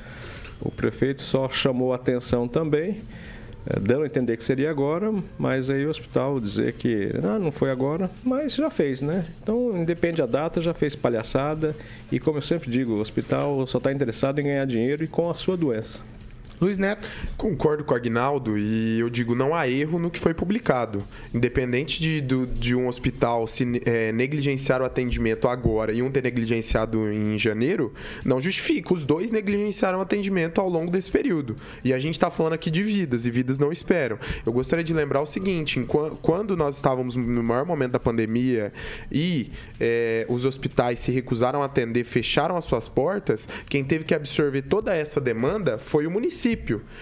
[0.60, 3.02] o prefeito só chamou atenção também
[3.80, 7.70] dando a entender que seria agora, mas aí o hospital dizer que ah, não foi
[7.70, 9.24] agora, mas já fez, né?
[9.42, 11.74] Então, independe da data, já fez palhaçada.
[12.12, 15.30] E como eu sempre digo, o hospital só está interessado em ganhar dinheiro e com
[15.30, 16.00] a sua doença.
[16.60, 17.08] Luiz Neto.
[17.36, 21.02] Concordo com o Agnaldo e eu digo, não há erro no que foi publicado.
[21.34, 26.22] Independente de, do- de um hospital se é, negligenciar o atendimento agora e um ter
[26.22, 27.92] negligenciado em janeiro,
[28.24, 28.94] não justifica.
[28.94, 31.56] Os dois negligenciaram o atendimento ao longo desse período.
[31.82, 34.18] E a gente está falando aqui de vidas, e vidas não esperam.
[34.46, 35.84] Eu gostaria de lembrar o seguinte:
[36.22, 38.72] quando nós estávamos no maior momento da pandemia
[39.10, 44.14] e é, os hospitais se recusaram a atender, fecharam as suas portas, quem teve que
[44.14, 46.43] absorver toda essa demanda foi o município.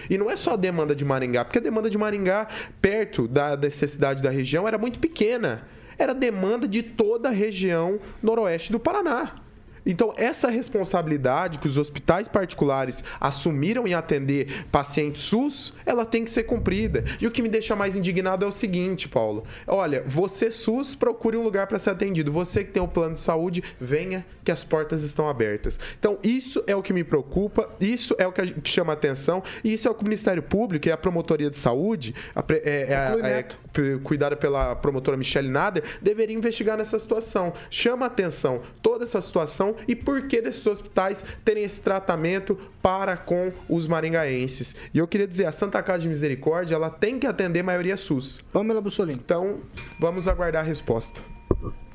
[0.09, 2.47] E não é só a demanda de Maringá, porque a demanda de Maringá,
[2.81, 5.67] perto da necessidade da região, era muito pequena.
[5.97, 9.42] Era demanda de toda a região noroeste do Paraná.
[9.85, 16.31] Então, essa responsabilidade que os hospitais particulares assumiram em atender pacientes SUS, ela tem que
[16.31, 17.03] ser cumprida.
[17.19, 19.43] E o que me deixa mais indignado é o seguinte, Paulo.
[19.67, 22.31] Olha, você SUS, procure um lugar para ser atendido.
[22.31, 25.79] Você que tem o plano de saúde, venha que as portas estão abertas.
[25.97, 29.41] Então, isso é o que me preocupa, isso é o que a gente chama atenção,
[29.63, 32.53] e isso é o que o Ministério Público e a Promotoria de Saúde, a é-
[32.53, 37.53] é- é- p- cuidada pela promotora Michelle Nader, deveria investigar nessa situação.
[37.69, 43.51] Chama atenção toda essa situação e por que desses hospitais terem esse tratamento para com
[43.69, 44.75] os maringaenses.
[44.93, 47.97] E eu queria dizer, a Santa Casa de Misericórdia, ela tem que atender a maioria
[47.97, 48.41] SUS.
[48.51, 49.19] Pamela Bussolini.
[49.23, 49.59] Então,
[49.99, 51.21] vamos aguardar a resposta.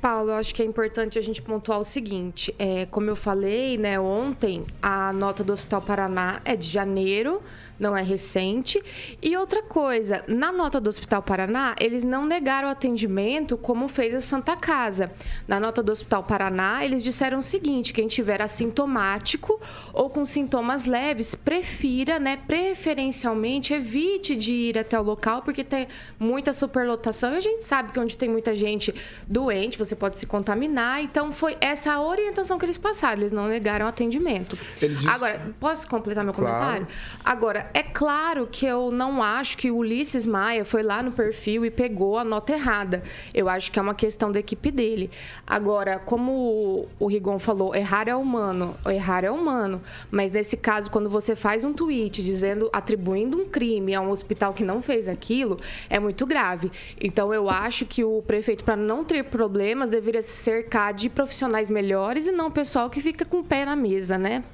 [0.01, 3.77] Paulo, eu acho que é importante a gente pontuar o seguinte: é, como eu falei,
[3.77, 7.43] né, ontem, a nota do Hospital Paraná é de janeiro,
[7.79, 8.83] não é recente.
[9.23, 14.15] E outra coisa, na nota do Hospital Paraná, eles não negaram o atendimento como fez
[14.15, 15.11] a Santa Casa.
[15.47, 19.61] Na nota do Hospital Paraná, eles disseram o seguinte: quem tiver assintomático
[19.93, 25.87] ou com sintomas leves, prefira, né, preferencialmente, evite de ir até o local, porque tem
[26.19, 27.35] muita superlotação.
[27.35, 28.95] E a gente sabe que onde tem muita gente
[29.27, 31.03] doente, você pode se contaminar.
[31.03, 33.21] Então, foi essa a orientação que eles passaram.
[33.21, 34.59] Eles não negaram o atendimento.
[34.81, 36.55] Ele diz- Agora, posso completar meu Claro.
[36.55, 36.87] comentário?
[37.25, 41.65] Agora, é claro que eu não acho que o Ulisses Maia foi lá no perfil
[41.65, 43.03] e pegou a nota errada.
[43.35, 45.11] Eu acho que é uma questão da equipe dele.
[45.47, 48.75] Agora, como o- Rigon falou, errar é humano.
[48.87, 49.81] Errar é humano.
[50.11, 54.53] Mas nesse caso, quando você faz um tweet dizendo, atribuindo um crime a um hospital
[54.53, 56.71] que não fez aquilo, é muito grave.
[57.01, 61.71] Então, eu acho que o prefeito, para não ter problemas, deveria se cercar de profissionais
[61.71, 64.45] melhores e não pessoal que fica com o pé na mesa, né?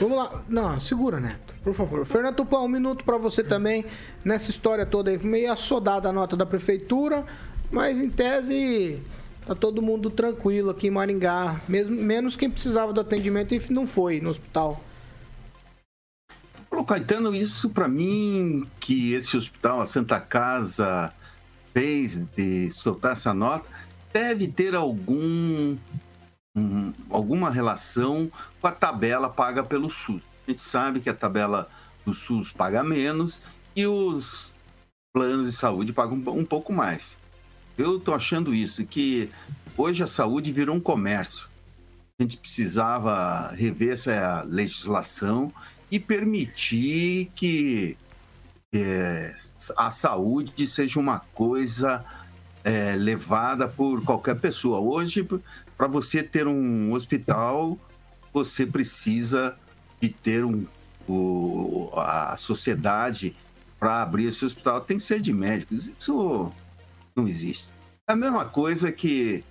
[0.00, 0.42] Vamos lá.
[0.48, 1.54] Não, segura, Neto.
[1.62, 2.06] Por favor.
[2.06, 3.84] Fernando Tupã, um minuto pra você também.
[4.24, 7.24] Nessa história toda aí, meio assodada a nota da prefeitura,
[7.70, 9.00] mas em tese
[9.46, 11.60] tá todo mundo tranquilo aqui em Maringá.
[11.68, 14.82] Mesmo, menos quem precisava do atendimento e não foi no hospital.
[16.70, 21.12] Ô, Caetano, isso para mim, que esse hospital, a Santa Casa,
[21.74, 23.66] fez de soltar essa nota,
[24.12, 25.76] deve ter algum,
[26.60, 30.22] um, alguma relação com a tabela paga pelo SUS.
[30.46, 31.68] A gente sabe que a tabela
[32.04, 33.40] do SUS paga menos
[33.74, 34.50] e os
[35.12, 37.16] planos de saúde pagam um, pouco mais.
[37.76, 39.30] Eu estou achando isso, que
[39.76, 41.48] hoje a saúde virou um comércio.
[42.18, 45.52] A gente precisava rever essa legislação
[45.90, 47.96] e permitir que
[48.72, 49.34] é,
[49.76, 52.04] a saúde seja uma coisa
[52.62, 54.78] é, levada por qualquer pessoa.
[54.78, 55.26] Hoje,
[55.80, 57.78] para você ter um hospital,
[58.34, 59.56] você precisa
[59.98, 60.66] de ter um,
[61.08, 63.34] o, a sociedade
[63.78, 65.90] para abrir esse hospital tem que ser de médicos.
[65.98, 66.52] Isso
[67.16, 67.66] não existe.
[68.06, 69.42] É a mesma coisa que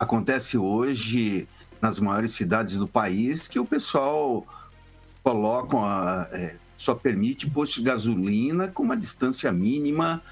[0.00, 1.46] acontece hoje
[1.82, 4.46] nas maiores cidades do país, que o pessoal
[5.22, 10.22] coloca, uma, é, só permite posto de gasolina com uma distância mínima.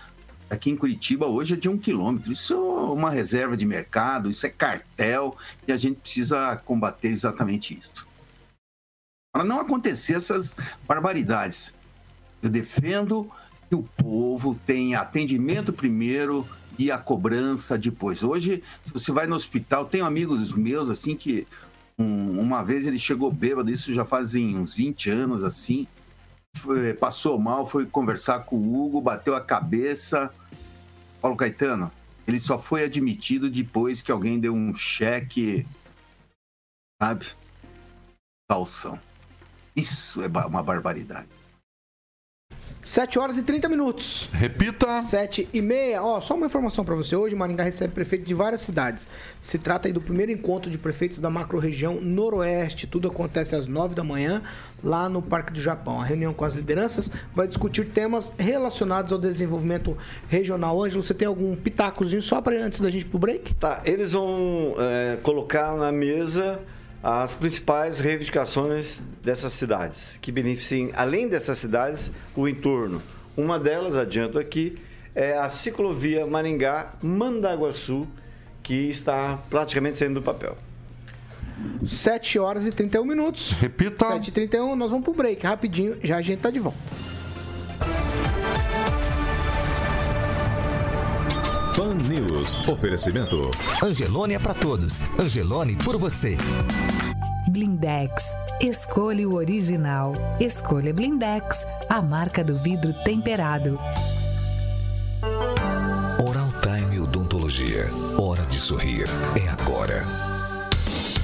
[0.53, 2.31] Aqui em Curitiba hoje é de um quilômetro.
[2.31, 2.57] Isso é
[2.93, 5.35] uma reserva de mercado, isso é cartel
[5.67, 8.07] e a gente precisa combater exatamente isso.
[9.35, 10.55] Para não acontecer essas
[10.87, 11.73] barbaridades,
[12.43, 13.31] eu defendo
[13.67, 16.47] que o povo tenha atendimento primeiro
[16.79, 18.23] e a cobrança depois.
[18.23, 21.49] Hoje, se você vai no hospital, tem amigos meus assim que
[21.99, 25.87] um, uma vez ele chegou bêbado, isso já fazem uns 20 anos assim,
[26.59, 30.31] foi, passou mal, foi conversar com o Hugo, bateu a cabeça.
[31.23, 31.93] Paulo Caetano,
[32.27, 35.65] ele só foi admitido depois que alguém deu um cheque,
[37.01, 37.27] sabe?
[38.51, 39.01] Calção.
[39.75, 41.29] Isso é uma barbaridade.
[42.83, 44.29] 7 horas e 30 minutos.
[44.33, 45.03] Repita.
[45.03, 46.03] 7 e meia.
[46.03, 47.15] Ó, só uma informação pra você.
[47.15, 49.07] Hoje, Maringá recebe prefeitos de várias cidades.
[49.41, 52.89] Se trata aí do primeiro encontro de prefeitos da macro-região Noroeste.
[52.89, 54.43] Tudo acontece às 9 da manhã,
[54.83, 56.01] lá no Parque do Japão.
[56.01, 59.97] A reunião com as lideranças vai discutir temas relacionados ao desenvolvimento
[60.29, 60.83] regional.
[60.83, 63.55] Ângelo, você tem algum pitacozinho só para antes da gente ir pro break?
[63.55, 66.59] Tá, eles vão é, colocar na mesa
[67.03, 73.03] as principais reivindicações dessas cidades, que beneficiem, além dessas cidades, o entorno.
[73.37, 74.79] Uma delas, adianto aqui,
[75.15, 78.07] é a ciclovia Maringá-Mandaguaçu,
[78.63, 80.57] que está praticamente saindo do papel.
[81.85, 83.53] 7 horas e 31 minutos.
[83.53, 84.07] Repita.
[84.07, 86.79] 7 e 31 nós vamos pro break rapidinho, já a gente tá de volta.
[92.13, 92.69] News.
[92.69, 93.51] Oferecimento.
[93.83, 95.01] Angelone é pra todos.
[95.19, 96.37] Angelone por você.
[97.49, 98.13] Blindex.
[98.61, 100.13] Escolha o original.
[100.39, 103.79] Escolha Blindex, a marca do vidro temperado.
[106.23, 107.89] Oral Time Odontologia.
[108.19, 109.07] Hora de sorrir.
[109.35, 110.05] É agora.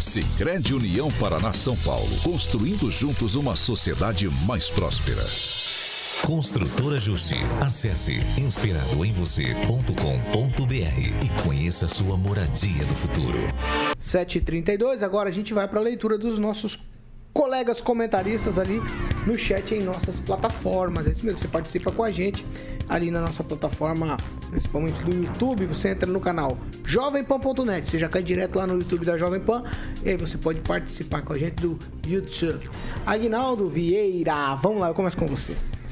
[0.01, 2.17] Sicredi União Paraná São Paulo.
[2.23, 5.23] Construindo juntos uma sociedade mais próspera.
[6.27, 7.37] Construtora Justi.
[7.61, 13.39] Acesse inspiradoemvocê.com.br e conheça sua moradia do futuro.
[13.99, 16.87] 7h32, agora a gente vai para a leitura dos nossos
[17.33, 18.81] colegas comentaristas ali
[19.27, 21.07] no chat em nossas plataformas.
[21.07, 22.45] É isso mesmo, você participa com a gente
[22.89, 24.17] ali na nossa plataforma,
[24.51, 25.67] principalmente do YouTube.
[25.67, 29.63] Você entra no canal jovempan.net, você já cai direto lá no YouTube da Jovem Pan
[30.05, 32.69] e aí você pode participar com a gente do YouTube.
[33.07, 35.57] Aguinaldo Vieira, vamos lá, eu começo com você.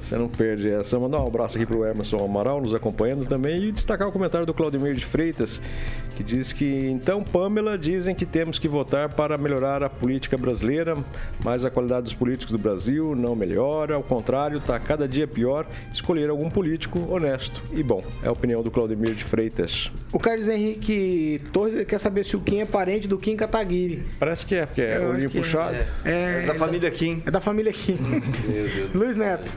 [0.00, 0.98] Você não perde essa.
[0.98, 4.54] Mandar um abraço aqui pro Emerson Amaral nos acompanhando também e destacar o comentário do
[4.54, 5.60] Claudemir de Freitas,
[6.16, 10.96] que diz que então, Pamela, dizem que temos que votar para melhorar a política brasileira,
[11.44, 15.66] mas a qualidade dos políticos do Brasil não melhora, ao contrário, está cada dia pior.
[15.92, 18.02] Escolher algum político honesto e bom.
[18.22, 19.92] É a opinião do Claudemir de Freitas.
[20.12, 24.02] O Carlos Henrique Torres quer saber se o Kim é parente do Kim Kataguiri.
[24.18, 25.76] Parece que é, porque é Eu olhinho que puxado.
[26.04, 27.22] É, É da família Kim.
[27.26, 27.98] é da família Kim.
[28.94, 29.50] Luiz Neto.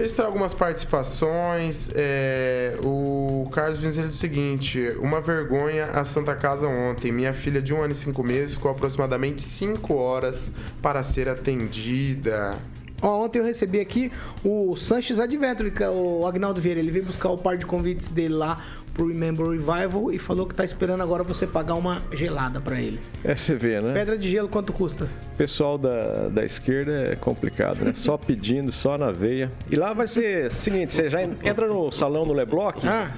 [0.00, 1.90] Registrar algumas participações.
[1.94, 7.12] é, o Carlos Vinzel diz o seguinte: uma vergonha a Santa Casa ontem.
[7.12, 12.56] Minha filha de um ano e cinco meses ficou aproximadamente cinco horas para ser atendida.
[13.02, 14.10] Ó, ontem eu recebi aqui
[14.42, 16.80] o Sanches Adventure, é o Agnaldo Vieira.
[16.80, 18.64] Ele veio buscar o par de convites dele lá
[19.00, 23.00] pro Remember Revival e falou que tá esperando agora você pagar uma gelada pra ele.
[23.24, 23.94] É, você vê, né?
[23.94, 25.08] Pedra de gelo, quanto custa?
[25.38, 27.92] pessoal da, da esquerda é complicado, né?
[27.94, 29.50] Só pedindo, só na veia.
[29.70, 33.10] E lá vai ser o seguinte: você já en- entra no salão do Lebloc, Ah.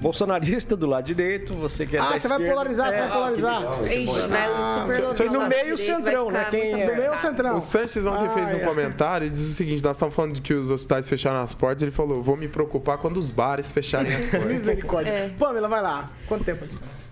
[0.00, 3.62] bolsonarista do lado direito, você quer Ah, da você vai polarizar, você vai polarizar.
[3.84, 4.48] Ixi, vai
[4.98, 6.48] super Foi no meio centrão, né?
[6.50, 6.96] Quem No é?
[6.96, 7.56] meio ou centrão?
[7.56, 8.60] O Sanches ontem Ah, fez um é.
[8.64, 11.82] comentário e diz o seguinte: nós estamos falando de que os hospitais fecharam as portas.
[11.82, 14.48] Ele falou: vou me preocupar quando os bares fecharem as portas.
[14.48, 15.10] Misericórdia.
[15.10, 15.27] É.
[15.30, 16.10] Pamela, vai lá.
[16.26, 16.64] Quanto tempo?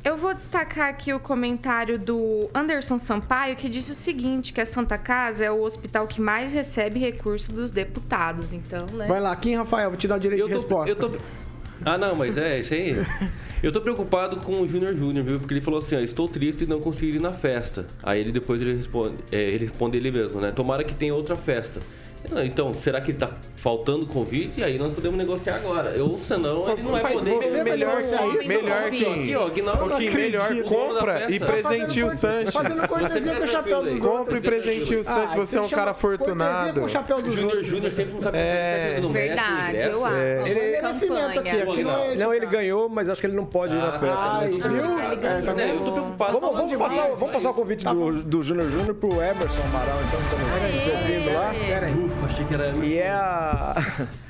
[0.05, 4.67] Eu vou destacar aqui o comentário do Anderson Sampaio, que disse o seguinte, que a
[4.67, 8.53] Santa Casa é o hospital que mais recebe recurso dos deputados.
[8.53, 9.09] Então, né?
[9.09, 10.91] Vai lá, Kim Rafael, vou te dar o direito Eu de tô, resposta.
[10.91, 11.19] eu tô...
[11.85, 12.95] Ah, não, mas é isso aí.
[13.63, 15.39] Eu tô preocupado com o Júnior Júnior, viu?
[15.41, 17.87] Porque ele falou assim, ó, estou triste e não consegui ir na festa.
[18.03, 20.53] Aí ele depois ele responde, é, ele responde ele mesmo, né?
[20.53, 21.81] Tomara que tenha outra festa.
[22.45, 24.61] Então, será que ele tá faltando convite?
[24.61, 25.95] E aí nós podemos negociar agora.
[26.03, 27.35] Ou senão ele não vai Faz poder.
[27.37, 28.49] você melhor que isso?
[28.49, 30.69] melhor que Aqui, ó, Aguinaldo, Um pouquinho não melhor, acredito.
[30.69, 32.53] compra e Tá presenteie o fazendo Sanches.
[32.53, 34.19] Fazendo cortesia com o chapéu dos outros.
[34.19, 36.81] Compre e presenteie o Sanches, Ah, você é um cara afortunado.
[36.81, 37.63] com o chapéu dos Júnior.
[37.63, 39.01] Júnior sempre não sabe É.
[39.03, 40.17] o Verdade, eu acho.
[40.17, 41.49] É merecimento aqui.
[41.51, 44.07] Aqui não é Não, ele ganhou, mas acho que ele não pode ir na festa.
[44.25, 44.31] Né?
[44.33, 44.61] Ah, ele É,
[45.43, 45.69] tá ganhou.
[45.71, 46.41] É, eu tô preocupado.
[46.41, 47.17] Vamos, demais, passar, vai.
[47.17, 47.85] vamos passar o convite
[48.25, 51.55] do, Júnior Júnior pro Emerson Amaral, então, que tá nos ouvindo lá.
[51.67, 51.93] Pera aí.
[51.93, 52.69] Ufa, achei que era...
[52.85, 53.75] E é a.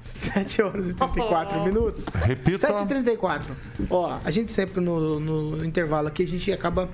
[0.00, 2.06] 7 horas e 34 minutos.
[2.06, 2.68] Repita.
[2.68, 3.42] 7h34.
[3.90, 6.88] Ó, a gente sempre no, no intervalo aqui, a gente acaba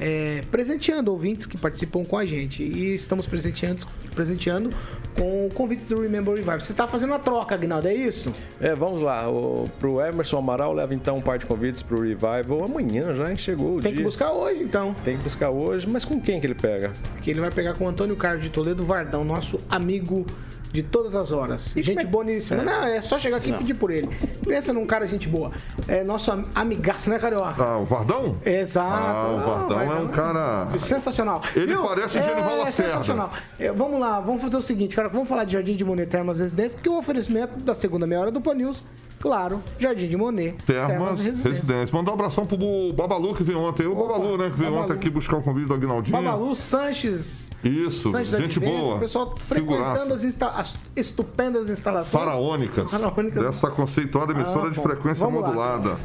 [0.00, 2.62] é, presenteando ouvintes que participam com a gente.
[2.62, 4.70] E estamos presenteando, presenteando
[5.16, 6.60] com convites do Remember Revive.
[6.60, 8.32] Você tá fazendo a troca, Agnaldo, é isso?
[8.60, 9.28] É, vamos lá.
[9.28, 12.64] O, pro Emerson Amaral leva então um par de convites pro Revival.
[12.64, 14.00] Amanhã já chegou o Tem dia.
[14.00, 14.94] que buscar hoje, então.
[15.04, 16.92] Tem que buscar hoje, mas com quem que ele pega?
[17.22, 20.24] Que ele vai pegar com o Antônio Carlos de Toledo Vardão, nosso amigo
[20.72, 21.72] de todas as horas.
[21.76, 22.62] gente boníssima.
[22.62, 24.08] Não, é só chegar aqui e pedir por ele.
[24.46, 25.50] Pensa num cara gente boa.
[25.86, 27.62] É nosso am- amigaço, né, Carioca?
[27.62, 28.36] Ah, o Vardão?
[28.44, 28.88] Exato.
[28.88, 30.68] Ah, o Vardão é um cara.
[30.78, 31.42] Sensacional.
[31.56, 32.90] Ele parece o Genival é, Lacerda.
[32.92, 33.32] sensacional.
[33.58, 35.08] É, vamos lá, vamos fazer o seguinte, cara.
[35.08, 38.30] Vamos falar de Jardim de Monet Termas Residência, porque o oferecimento da segunda meia hora
[38.30, 38.84] do Pan News,
[39.20, 41.48] claro, Jardim de Monet Termas Residência.
[41.50, 41.96] Residência.
[41.96, 43.86] Mandar um abração pro Babalu que veio ontem.
[43.86, 44.50] O Babalu, né?
[44.50, 44.84] Que veio Babalu.
[44.84, 46.16] ontem aqui buscar o convite do Aguinaldinho.
[46.16, 47.48] Babalu Sanches.
[47.64, 48.96] Isso, Sanches gente Advento, boa.
[48.96, 52.12] O pessoal frequentando as, insta- as estupendas instalações.
[52.12, 52.90] Faraônicas.
[52.90, 53.42] Faraônicas.
[53.42, 55.96] Dessa conceituada emissora Ah, de frequência modulada.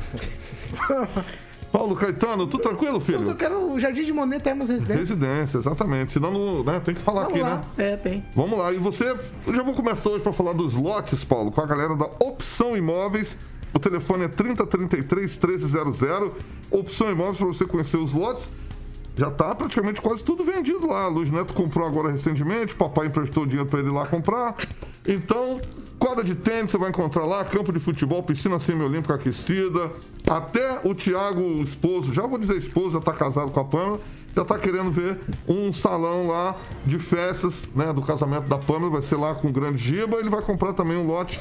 [1.73, 3.35] Paulo Caetano, tudo tranquilo, Eu filho?
[3.35, 4.95] quero o Jardim de Monet Termas Residência.
[4.95, 6.13] Residência, exatamente.
[6.13, 7.55] Senão não, né, tem que falar Vamos aqui, lá.
[7.75, 7.93] né?
[7.93, 8.23] É, tem.
[8.35, 9.09] Vamos lá, e você,
[9.47, 12.77] eu já vou começar hoje para falar dos lotes, Paulo, com a galera da Opção
[12.77, 13.35] Imóveis.
[13.73, 15.99] O telefone é 3033 1300.
[16.69, 18.47] Opção Imóveis para você conhecer os lotes
[19.17, 21.07] Já tá praticamente quase tudo vendido lá.
[21.07, 24.55] Luiz Neto comprou agora recentemente, papai emprestou dinheiro para ele ir lá comprar.
[25.07, 25.59] Então,
[25.99, 29.91] quadra de tênis você vai encontrar lá, campo de futebol, piscina semiolímpica aquecida.
[30.27, 33.99] Até o Tiago, o esposo, já vou dizer esposo, já tá casado com a Pamela,
[34.35, 39.01] já tá querendo ver um salão lá de festas, né, do casamento da Pamela, vai
[39.01, 41.39] ser lá com o Grande Giba, ele vai comprar também um lote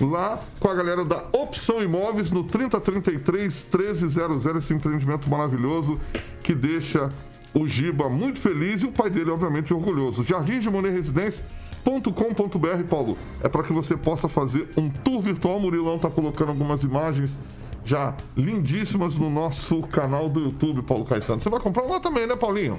[0.00, 6.00] lá com a galera da Opção Imóveis no 3033 1300, esse empreendimento maravilhoso
[6.42, 7.08] que deixa
[7.54, 10.24] o Giba muito feliz e o pai dele, obviamente, orgulhoso.
[10.24, 10.94] Jardim de Monet
[11.86, 13.16] Residência.com.br, Paulo.
[13.42, 15.56] É para que você possa fazer um tour virtual.
[15.56, 17.30] O Murilão tá colocando algumas imagens
[17.84, 21.40] já lindíssimas no nosso canal do YouTube, Paulo Caetano.
[21.40, 22.76] Você vai comprar lá também, né, Paulinho?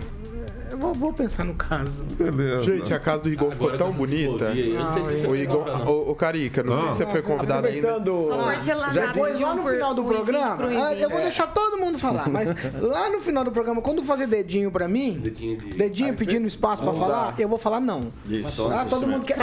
[0.72, 2.03] Eu vou, vou pensar no caso.
[2.18, 2.63] Beleza.
[2.63, 4.51] Gente, a casa do Igor ficou tão bonita.
[4.53, 5.86] não O Igor, não.
[5.88, 7.99] o, o Carica, não sei se você foi convidado ainda.
[7.99, 8.93] Parcelado.
[8.93, 11.78] Já Depois, lá no por- final do programa, 20 pro ah, eu vou deixar todo
[11.78, 12.49] mundo falar, mas
[12.82, 16.84] lá no final do programa, quando fazer dedinho pra mim, Dedinho de- dedinho pedindo espaço
[16.84, 18.11] pra falar, eu vou falar não.
[18.30, 18.68] Isso.
[18.72, 19.38] Ah, todo mundo quer.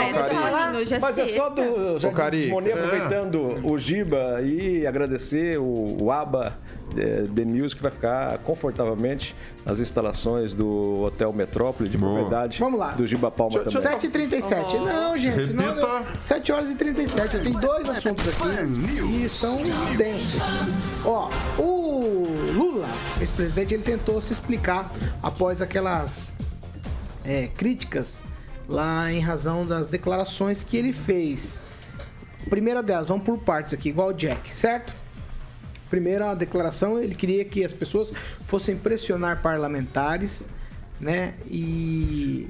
[0.75, 2.49] Hoje é Mas é só do Carica.
[2.53, 2.73] Monet, É.
[2.83, 6.57] aproveitando o Giba e agradecer o, o ABA
[6.97, 12.13] eh, The Music que vai ficar confortavelmente nas instalações do Hotel Metrópole de Boa.
[12.13, 12.91] propriedade Vamos lá.
[12.91, 13.81] do Giba Palma também.
[13.81, 14.79] 7h37.
[14.83, 15.63] Não, gente, não.
[15.63, 15.87] Repita.
[15.87, 16.05] não.
[16.19, 17.35] 7 horas e 37.
[17.37, 19.57] Eu tenho dois assuntos aqui e são
[19.97, 20.41] densos.
[21.05, 22.87] Ó, o Lula,
[23.21, 24.91] ex-presidente, ele tentou se explicar
[25.23, 26.31] após aquelas
[27.23, 28.21] é, críticas
[28.67, 31.59] lá em razão das declarações que ele fez.
[32.49, 34.93] Primeira delas, vamos por partes aqui, igual o Jack, certo?
[35.89, 38.11] Primeira declaração, ele queria que as pessoas
[38.45, 40.45] fossem pressionar parlamentares,
[40.99, 41.33] né?
[41.47, 42.47] E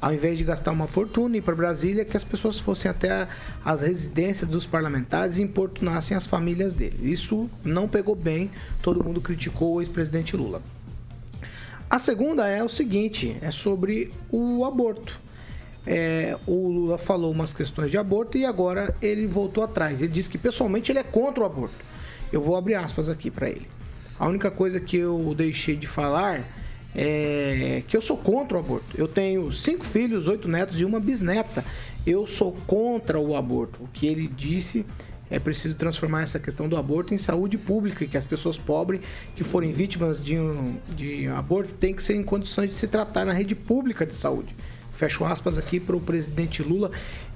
[0.00, 3.28] ao invés de gastar uma fortuna e ir para Brasília, que as pessoas fossem até
[3.64, 7.12] as residências dos parlamentares e importunassem as famílias dele.
[7.12, 8.50] Isso não pegou bem,
[8.82, 10.60] todo mundo criticou o ex-presidente Lula.
[11.88, 15.20] A segunda é o seguinte, é sobre o aborto.
[15.86, 20.02] É, o Lula falou umas questões de aborto e agora ele voltou atrás.
[20.02, 21.84] Ele disse que pessoalmente ele é contra o aborto.
[22.32, 23.68] Eu vou abrir aspas aqui para ele.
[24.18, 26.42] A única coisa que eu deixei de falar
[26.94, 28.96] é que eu sou contra o aborto.
[28.96, 31.64] Eu tenho cinco filhos, oito netos e uma bisneta.
[32.06, 33.84] Eu sou contra o aborto.
[33.84, 34.84] O que ele disse
[35.30, 39.00] é preciso transformar essa questão do aborto em saúde pública, que as pessoas pobres
[39.34, 43.24] que forem vítimas de, um, de aborto têm que ser em condições de se tratar
[43.24, 44.54] na rede pública de saúde.
[44.92, 46.90] Fecho aspas aqui para o presidente Lula.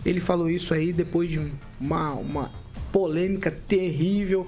[0.05, 1.41] Ele falou isso aí depois de
[1.81, 2.51] uma, uma
[2.93, 4.47] polêmica terrível.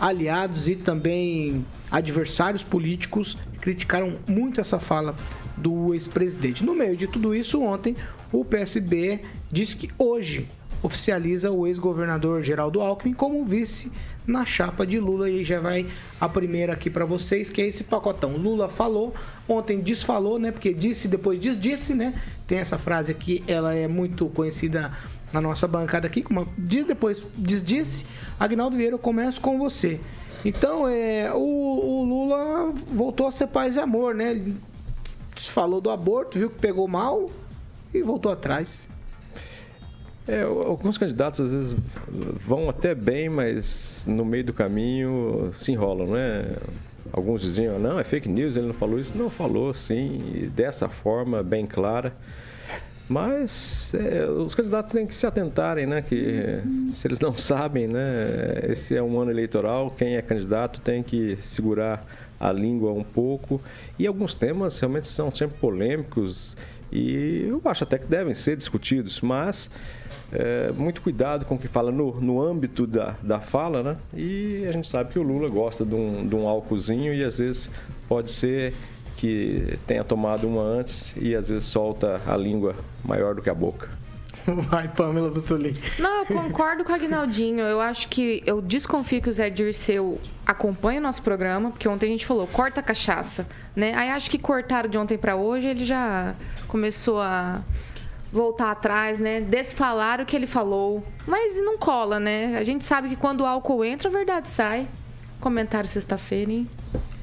[0.00, 5.14] Aliados e também adversários políticos criticaram muito essa fala
[5.56, 6.64] do ex-presidente.
[6.64, 7.94] No meio de tudo isso, ontem
[8.32, 9.20] o PSB
[9.52, 10.48] disse que hoje
[10.82, 13.92] oficializa o ex-governador Geraldo Alckmin como vice
[14.26, 15.86] na chapa de Lula e já vai
[16.20, 18.36] a primeira aqui para vocês, que é esse pacotão.
[18.36, 19.14] Lula falou,
[19.48, 20.52] ontem desfalou, né?
[20.52, 22.14] Porque disse depois desdisse, né?
[22.46, 24.96] Tem essa frase aqui, ela é muito conhecida
[25.32, 28.06] na nossa bancada aqui, como diz depois desdisse.
[28.38, 30.00] Agnaldo Vieira, eu começo com você.
[30.44, 34.30] Então, é, o, o Lula voltou a ser paz e amor, né?
[34.30, 34.56] Ele
[35.36, 37.30] falou do aborto, viu que pegou mal
[37.92, 38.88] e voltou atrás.
[40.26, 41.76] É, alguns candidatos às vezes
[42.46, 46.56] vão até bem, mas no meio do caminho se enrolam, né?
[47.12, 49.16] Alguns diziam, não, é fake news, ele não falou isso.
[49.16, 52.14] Não, falou sim, dessa forma, bem clara.
[53.10, 56.00] Mas é, os candidatos têm que se atentarem, né?
[56.00, 56.60] Que
[56.92, 58.60] se eles não sabem, né?
[58.68, 62.06] Esse é um ano eleitoral, quem é candidato tem que segurar
[62.38, 63.60] a língua um pouco.
[63.98, 66.56] E alguns temas realmente são sempre polêmicos
[66.92, 69.68] e eu acho até que devem ser discutidos, mas
[70.30, 73.96] é, muito cuidado com o que fala no, no âmbito da, da fala, né?
[74.14, 77.38] E a gente sabe que o Lula gosta de um, de um álcoolzinho e às
[77.38, 77.68] vezes
[78.08, 78.72] pode ser
[79.20, 83.54] que tenha tomado uma antes e às vezes solta a língua maior do que a
[83.54, 83.90] boca.
[84.46, 85.78] Vai, Pamela Bussolini.
[85.98, 87.60] Não, eu concordo com o Agnaldinho.
[87.60, 88.42] Eu acho que.
[88.46, 92.46] Eu desconfio que o Zé Dirceu acompanha o nosso programa, porque ontem a gente falou,
[92.46, 93.46] corta a cachaça,
[93.76, 93.92] né?
[93.94, 96.34] Aí acho que cortaram de ontem para hoje, ele já
[96.66, 97.60] começou a
[98.32, 99.42] voltar atrás, né?
[99.42, 101.04] Desfalar o que ele falou.
[101.26, 102.56] Mas não cola, né?
[102.56, 104.88] A gente sabe que quando o álcool entra, a verdade sai.
[105.38, 106.68] Comentário sexta-feira, hein?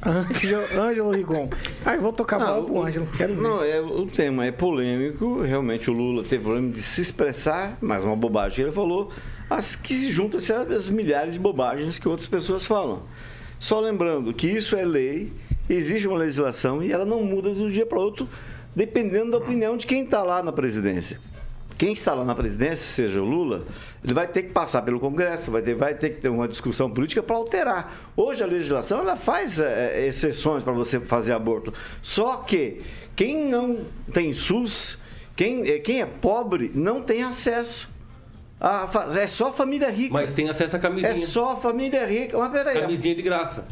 [0.05, 1.49] Ângelo, Ângelo Rigon.
[1.85, 3.07] Ai, vou tocar bola pro Ângelo.
[3.17, 3.41] Quero ver.
[3.41, 5.41] Não, é, o tema é polêmico.
[5.41, 9.11] Realmente o Lula teve problema de se expressar, mas uma bobagem que ele falou,
[9.49, 13.01] as que se juntam-se às milhares de bobagens que outras pessoas falam.
[13.59, 15.33] Só lembrando que isso é lei,
[15.69, 18.29] existe uma legislação e ela não muda de um dia para outro,
[18.75, 21.19] dependendo da opinião de quem está lá na presidência.
[21.77, 23.65] Quem está lá na presidência, seja o Lula,
[24.03, 26.89] ele vai ter que passar pelo Congresso, vai ter, vai ter que ter uma discussão
[26.89, 28.11] política para alterar.
[28.15, 31.73] Hoje a legislação ela faz é, exceções para você fazer aborto.
[32.01, 32.81] Só que
[33.15, 34.97] quem não tem SUS,
[35.35, 37.89] quem, é, quem é pobre, não tem acesso.
[38.59, 40.13] A, é só a família rica.
[40.13, 41.11] Mas tem acesso à camisinha.
[41.11, 42.37] É só a família rica.
[42.37, 42.81] Mas peraí.
[42.81, 43.65] Camisinha de graça.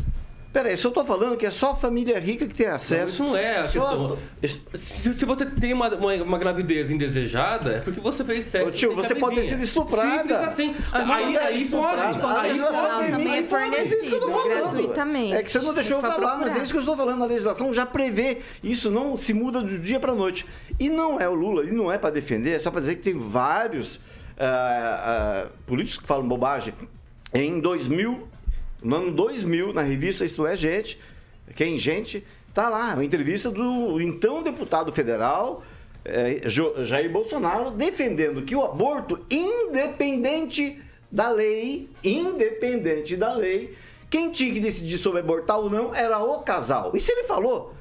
[0.55, 3.01] Peraí, se eu estou falando que é só a família rica que tem acesso.
[3.01, 4.17] Não, isso não é a questão.
[4.73, 8.69] Se, se, você tem uma, uma, uma, gravidez indesejada, é porque você fez sexo.
[8.69, 10.21] Ô, tio, você pode ter sido estuprada.
[10.21, 10.75] Simples assim.
[10.93, 11.99] Aí, aí pode.
[11.99, 13.11] Aí pode.
[13.11, 15.33] Também é fornecido gratuitamente.
[15.33, 17.21] É que você não deixou eu falar, mas é isso que eu estou falando.
[17.21, 18.37] A legislação já prevê.
[18.63, 20.45] Isso não se muda do dia para a noite.
[20.79, 23.01] E não é o Lula, e não é para defender, é só para dizer que
[23.01, 26.73] tem vários uh, uh, políticos que falam bobagem.
[27.33, 28.34] Em 2000,
[28.81, 30.99] no ano 2000, na revista Isto é Gente,
[31.55, 35.63] quem gente, tá lá, uma entrevista do então deputado federal
[36.05, 36.41] é,
[36.83, 40.79] Jair Bolsonaro defendendo que o aborto, independente
[41.11, 43.75] da lei, independente da lei,
[44.09, 46.95] quem tinha que decidir sobre abortar ou não era o casal.
[46.95, 47.73] Isso ele falou.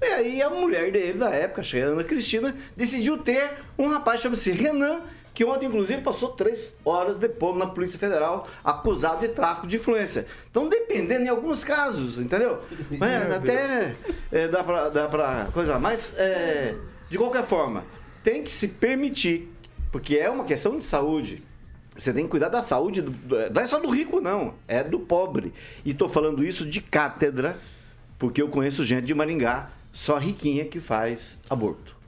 [0.00, 4.50] E aí a mulher dele, da época, a Ana Cristina, decidiu ter um rapaz chamado-se
[4.52, 5.00] Renan,
[5.32, 10.26] que ontem, inclusive, passou três horas depois na Polícia Federal, acusado de tráfico de influência.
[10.50, 12.60] Então, dependendo em alguns casos, entendeu?
[13.00, 13.94] É, até
[14.32, 15.78] é, dá para dá pra coisa.
[15.78, 16.74] Mas, é,
[17.08, 17.84] de qualquer forma,
[18.22, 19.50] tem que se permitir,
[19.92, 21.42] porque é uma questão de saúde.
[21.96, 23.12] Você tem que cuidar da saúde, do,
[23.52, 25.52] não é só do rico, não, é do pobre.
[25.84, 27.58] E estou falando isso de cátedra,
[28.18, 31.99] porque eu conheço gente de Maringá, só riquinha que faz aborto.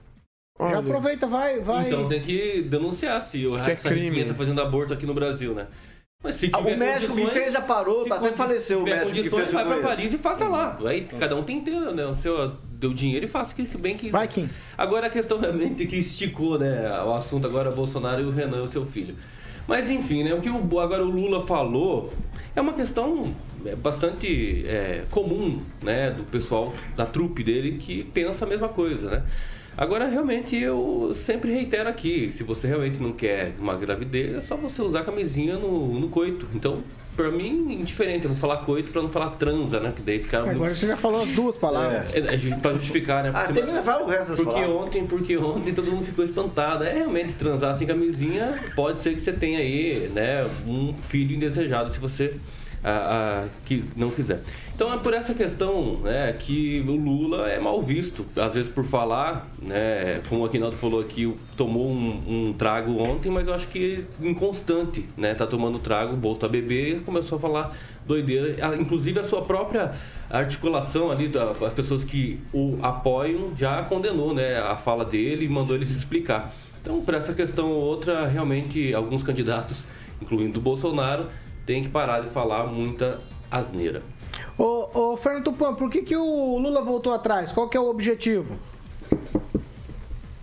[0.58, 1.88] Já aproveita, vai, vai.
[1.88, 4.24] Então tem que denunciar se o é crime.
[4.24, 5.66] tá fazendo aborto aqui no Brasil, né?
[6.22, 9.28] Mas se tiver o médico que fez já parou, tá, até faleceu o médico que
[9.28, 10.78] fez vai para Paris e faça lá.
[10.86, 13.76] Aí cada um tem que ter, né, o seu deu dinheiro e faça o que
[13.76, 14.48] bem que Vai, Kim.
[14.78, 18.70] Agora a questão realmente que esticou, né, o assunto agora Bolsonaro e o Renan, o
[18.70, 19.16] seu filho.
[19.66, 22.12] Mas enfim, né, o que o, agora o Lula falou
[22.54, 23.34] é uma questão
[23.64, 29.10] é, bastante é, comum, né, do pessoal da trupe dele que pensa a mesma coisa,
[29.10, 29.22] né?
[29.76, 34.56] Agora, realmente, eu sempre reitero aqui: se você realmente não quer uma gravidez, é só
[34.56, 36.46] você usar camisinha no, no coito.
[36.54, 36.82] Então,
[37.16, 38.24] pra mim, indiferente.
[38.24, 39.92] Eu vou falar coito pra não falar transa, né?
[39.94, 40.38] Que daí fica.
[40.40, 40.74] Agora muito...
[40.74, 42.14] você já falou as duas palavras.
[42.14, 43.30] É, é pra justificar, né?
[43.30, 44.76] Ah, porque, ah, termina, fala o resto das porque palavras.
[44.76, 46.84] ontem, porque ontem todo mundo ficou espantado.
[46.84, 51.92] É realmente transar sem camisinha, pode ser que você tenha aí, né, um filho indesejado
[51.92, 52.34] se você
[52.84, 54.40] a, a, que não quiser.
[54.82, 58.84] Então é por essa questão né, que o Lula é mal visto, às vezes por
[58.84, 63.68] falar, né, como o Aquinaldo falou aqui, tomou um, um, trago ontem, mas eu acho
[63.68, 65.34] que inconstante, né?
[65.34, 68.74] Tá tomando trago, voltou a beber e começou a falar doideira.
[68.74, 69.92] Inclusive a sua própria
[70.28, 75.76] articulação ali, das pessoas que o apoiam, já condenou né, a fala dele e mandou
[75.76, 76.52] ele se explicar.
[76.80, 79.84] Então, por essa questão ou outra, realmente alguns candidatos,
[80.20, 81.26] incluindo o Bolsonaro,
[81.64, 84.02] tem que parar de falar muita asneira.
[84.58, 87.52] Ô, ô Fernando Tupan, por que, que o Lula voltou atrás?
[87.52, 88.56] Qual que é o objetivo?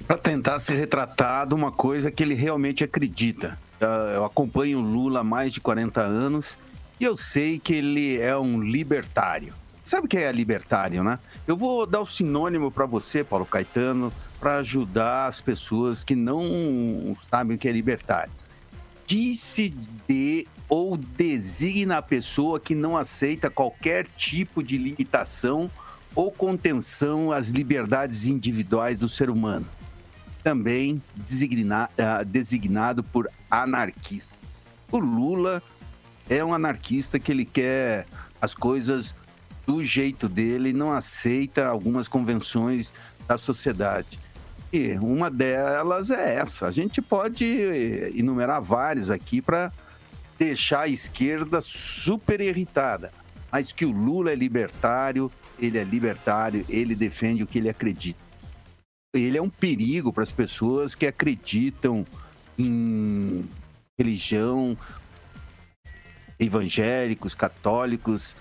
[0.07, 3.57] Para tentar se retratar de uma coisa que ele realmente acredita.
[3.79, 6.57] Ah, eu acompanho o Lula há mais de 40 anos
[6.99, 9.53] e eu sei que ele é um libertário.
[9.85, 11.17] Sabe o que é libertário, né?
[11.47, 17.17] Eu vou dar o sinônimo para você, Paulo Caetano, para ajudar as pessoas que não
[17.29, 18.31] sabem o que é libertário.
[19.07, 19.73] Disse
[20.07, 25.69] de ou designa a pessoa que não aceita qualquer tipo de limitação
[26.15, 29.65] ou contenção às liberdades individuais do ser humano.
[30.43, 34.29] Também designa, uh, designado por anarquista.
[34.91, 35.61] O Lula
[36.29, 38.05] é um anarquista que ele quer
[38.39, 39.13] as coisas
[39.65, 42.93] do jeito dele, não aceita algumas convenções
[43.27, 44.19] da sociedade.
[44.71, 46.67] E uma delas é essa.
[46.67, 47.45] A gente pode
[48.15, 49.71] enumerar várias aqui para
[50.39, 53.11] deixar a esquerda super irritada.
[53.51, 55.29] Mas que o Lula é libertário,
[55.59, 58.19] ele é libertário, ele defende o que ele acredita.
[59.13, 62.05] Ele é um perigo para as pessoas que acreditam
[62.57, 63.43] em
[63.99, 64.77] religião,
[66.39, 68.35] evangélicos, católicos.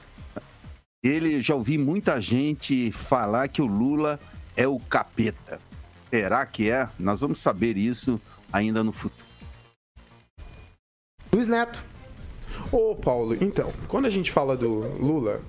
[1.03, 4.21] Ele já ouvi muita gente falar que o Lula
[4.57, 5.59] é o capeta.
[6.11, 6.89] Será que é?
[6.99, 8.21] Nós vamos saber isso
[8.53, 9.28] ainda no futuro.
[11.33, 11.83] Luiz Neto.
[12.73, 14.69] Ô, Paulo, então, quando a gente fala do
[14.99, 15.41] Lula,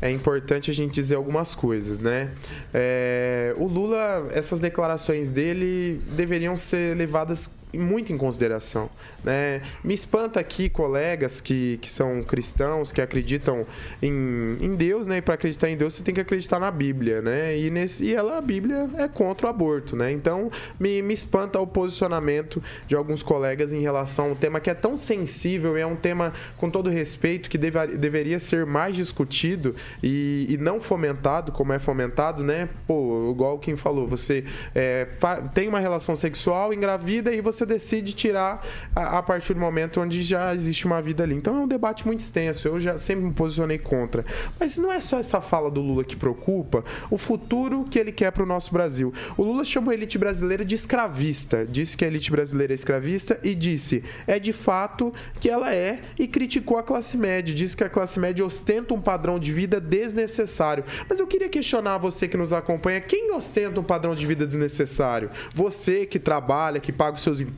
[0.00, 2.32] é importante a gente dizer algumas coisas, né?
[2.74, 8.88] É, o Lula, essas declarações dele deveriam ser levadas muito em consideração.
[9.22, 9.62] Né?
[9.82, 13.64] Me espanta aqui colegas que, que são cristãos, que acreditam
[14.00, 15.18] em, em Deus, né?
[15.18, 17.58] E para acreditar em Deus você tem que acreditar na Bíblia, né?
[17.58, 20.10] E, nesse, e ela, a Bíblia é contra o aborto, né?
[20.12, 24.70] Então me, me espanta o posicionamento de alguns colegas em relação a um tema que
[24.70, 29.74] é tão sensível e é um tema, com todo respeito, que deveria ser mais discutido
[30.02, 32.68] e, e não fomentado, como é fomentado, né?
[32.86, 35.06] Pô, igual quem falou, você é,
[35.52, 38.64] tem uma relação sexual, engravida e você decide tirar
[38.94, 41.34] a, a partir do momento onde já existe uma vida ali.
[41.34, 42.68] Então é um debate muito extenso.
[42.68, 44.24] Eu já sempre me posicionei contra.
[44.58, 48.30] Mas não é só essa fala do Lula que preocupa, o futuro que ele quer
[48.30, 49.12] para o nosso Brasil.
[49.36, 53.38] O Lula chamou a elite brasileira de escravista, disse que a elite brasileira é escravista
[53.42, 57.84] e disse é de fato que ela é e criticou a classe média, disse que
[57.84, 60.84] a classe média ostenta um padrão de vida desnecessário.
[61.08, 65.30] Mas eu queria questionar você que nos acompanha, quem ostenta um padrão de vida desnecessário?
[65.54, 67.55] Você que trabalha, que paga os seus impostos,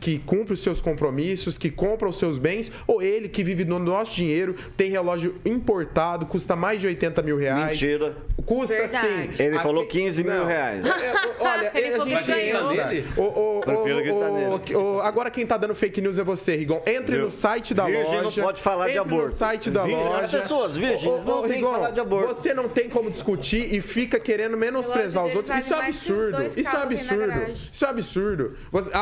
[0.00, 3.78] que cumpre os seus compromissos, que compra os seus bens, ou ele que vive no
[3.78, 7.80] nosso dinheiro, tem relógio importado, custa mais de 80 mil reais.
[7.80, 8.16] Mentira.
[8.44, 9.36] Custa Verdade.
[9.36, 9.42] sim.
[9.42, 10.46] Ele falou Aqui- 15 mil Não.
[10.46, 10.84] reais.
[10.86, 12.72] É, Olha, Ele a falou gente que ganhou.
[12.72, 13.04] entra.
[13.16, 16.82] O- o- o- agora quem tá dando fake news é você, Rigon.
[16.86, 17.24] Entre Viu?
[17.26, 18.42] no site da Virgem não loja.
[18.42, 19.32] pode falar de entre no aborto.
[19.32, 20.24] site da Virgem- loja.
[20.24, 22.28] as pessoas virgens não que falar de aborto.
[22.28, 25.56] Você não tem como discutir e fica querendo menosprezar os outros.
[25.58, 26.42] Isso é absurdo.
[26.44, 27.52] Isso é tem absurdo.
[27.72, 28.56] Isso é absurdo.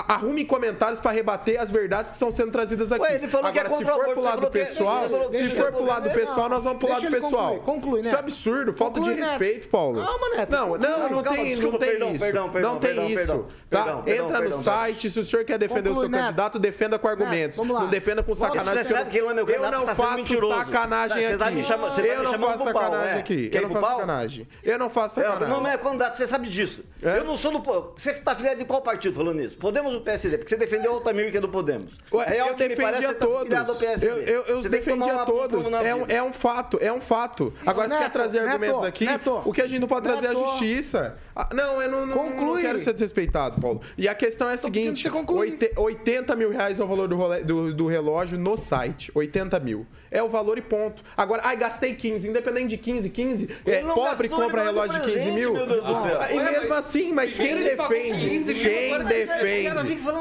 [0.08, 3.02] A- arrume comentários pra rebater as verdades que estão sendo trazidas aqui.
[3.02, 5.66] Ué, ele falou que é Agora, se contra o for pro lado pessoal, se for
[5.66, 7.56] eu pro lado pessoal, nós vamos pro lado pessoal.
[7.58, 8.72] Conclui, Isso é absurdo.
[8.72, 9.30] Falta Conclui, de Neto.
[9.30, 10.02] respeito, Paulo.
[10.04, 10.50] Calma, Neto.
[10.50, 12.32] Não, não, não tem, não tem isso.
[12.32, 13.46] não tem isso.
[13.68, 13.82] tá?
[13.82, 14.58] perdão, perdão, Entra no perdão.
[14.58, 16.22] site, se o senhor quer defender o seu Neto.
[16.24, 17.58] candidato, defenda com argumentos.
[17.58, 17.80] vamos lá.
[17.82, 18.84] não defenda com sacanagem.
[18.84, 20.58] Você sabe que ele não é meu Eu candidato, não tá sendo faço mentiroso.
[20.58, 21.38] sacanagem tá aqui.
[21.38, 23.20] tá eu me não faço sacanagem é?
[23.20, 23.50] aqui.
[23.52, 23.90] Eu não faço pau?
[24.00, 24.48] sacanagem.
[24.62, 25.54] Eu não faço É, sacanagem.
[25.54, 26.84] não é candidato, você sabe disso.
[27.02, 27.18] É?
[27.18, 27.62] Eu não sou do.
[27.96, 29.56] Você tá filiado de qual partido falando isso?
[29.56, 30.38] Podemos ou PSD?
[30.38, 31.92] Porque você defendeu o Altamir que é do Podemos.
[32.12, 33.78] Ué, Real eu defendia você tá todos.
[33.78, 34.06] PSD.
[34.08, 35.72] Eu, eu, eu Você defendia uma- todos.
[35.72, 37.52] É um, é um fato, é um fato.
[37.66, 39.04] Agora, você Neto, quer trazer Neto, argumentos aqui?
[39.06, 39.42] Neto.
[39.44, 41.16] o que a gente não pode trazer é a justiça.
[41.34, 42.46] Ah, não, eu não, não, Conclui.
[42.56, 43.80] não quero ser desrespeitado, Paulo.
[43.96, 45.50] E a questão é a seguinte: que você conclui.
[45.52, 49.10] oite- 80 mil reais é o valor do, role- do- do relógio no site.
[49.14, 49.86] 80 mil.
[50.10, 51.02] É o valor e ponto.
[51.16, 52.28] Agora, ai, gastei 15.
[52.28, 53.48] Independente de 15, 15.
[53.64, 55.54] É, pobre gastou, compra relógio de 15 presente, mil.
[55.54, 56.18] meu Deus do céu.
[56.20, 58.28] Ah, e mesmo assim, mas quem pagou defende?
[58.28, 59.68] 15 mil, Quem agora ser- defende?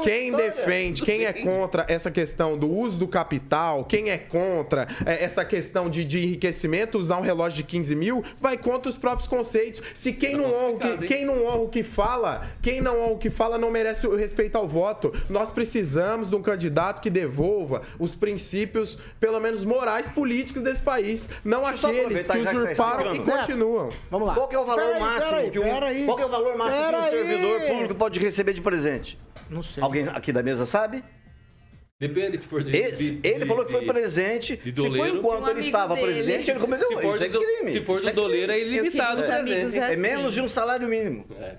[0.02, 0.50] Quem história.
[0.50, 1.02] defende?
[1.02, 3.84] Quem é contra essa questão do uso do capital?
[3.84, 8.24] Quem é contra é, essa questão de, de enriquecimento, usar um relógio de 15 mil,
[8.40, 9.82] vai contra os próprios conceitos.
[9.94, 13.12] Se quem não, honra, o que, quem não honra o que fala, quem não honra
[13.12, 15.12] o que fala não merece o respeito ao voto.
[15.28, 21.28] Nós precisamos de um candidato que devolva os princípios, pelo menos morais políticos desse país,
[21.44, 23.92] não Deixa aqueles que está usurparam e continuam.
[24.10, 24.34] Vamos lá.
[24.34, 26.04] Qual que é o valor Pera aí, máximo pera aí, que um, pera aí.
[26.04, 27.10] qual que é o valor máximo que um aí.
[27.10, 29.18] servidor público pode receber de presente?
[29.52, 29.82] Não sei.
[29.82, 31.04] Alguém aqui da mesa sabe?
[32.00, 32.76] Depende se for de.
[32.76, 34.56] Esse- de- ele de- falou que foi presente.
[34.56, 35.18] de Se foi doleiro.
[35.18, 36.06] enquanto Um ele estava dele.
[36.08, 37.02] presidente, ele cometeu Se isso.
[37.02, 37.72] for, é do, crime.
[37.72, 39.78] se for Isso do é doleiro, é ilimitado o presente.
[39.78, 39.96] É assim.
[40.00, 41.26] menos de um salário mínimo.
[41.38, 41.56] É.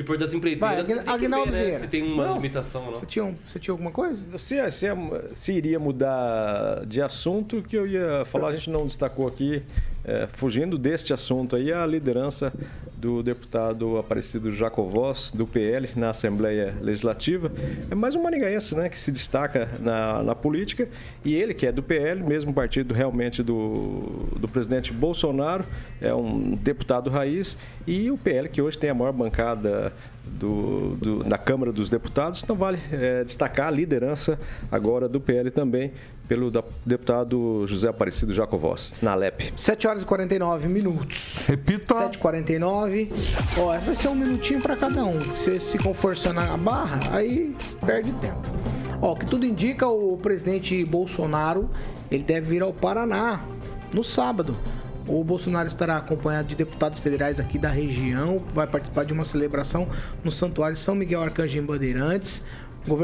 [0.00, 1.78] Se for das empreiteiras, Vai, você tem Aguinaldo ver, né?
[1.80, 2.34] Se tem uma Não.
[2.36, 2.98] limitação ou não.
[3.00, 4.38] Você tinha, um- você tinha alguma coisa?
[4.38, 4.86] Se, se,
[5.34, 9.62] se iria mudar de assunto, que eu ia falar, a gente não destacou aqui,
[10.04, 12.52] é, fugindo deste assunto aí, a liderança
[12.96, 17.50] do deputado Aparecido Jacovós, do PL, na Assembleia Legislativa.
[17.90, 20.88] É mais um maringaense né, que se destaca na, na política,
[21.24, 25.64] e ele, que é do PL, mesmo partido realmente do, do presidente Bolsonaro,
[26.00, 29.92] é um deputado raiz, e o PL, que hoje tem a maior bancada
[30.24, 32.42] do, do- da Câmara dos Deputados.
[32.42, 34.38] Então vale é, destacar a liderança
[34.70, 35.92] agora do PL também
[36.28, 39.52] pelo da- deputado José Aparecido Jacovós, na Alep.
[39.56, 41.44] 7 horas e 49 minutos.
[41.46, 41.94] Repita.
[42.10, 43.10] 7h49.
[43.58, 45.18] Ó, vai ser um minutinho pra cada um.
[45.36, 47.54] Se se ficam forçando a barra, aí
[47.84, 48.48] perde tempo.
[49.02, 51.68] Ó, o que tudo indica, o presidente Bolsonaro,
[52.10, 53.40] ele deve vir ao Paraná
[53.92, 54.54] no sábado.
[55.06, 59.88] O Bolsonaro estará acompanhado de deputados federais aqui da região, vai participar de uma celebração
[60.22, 62.42] no Santuário São Miguel Arcanjo em Bandeirantes.
[62.86, 62.96] O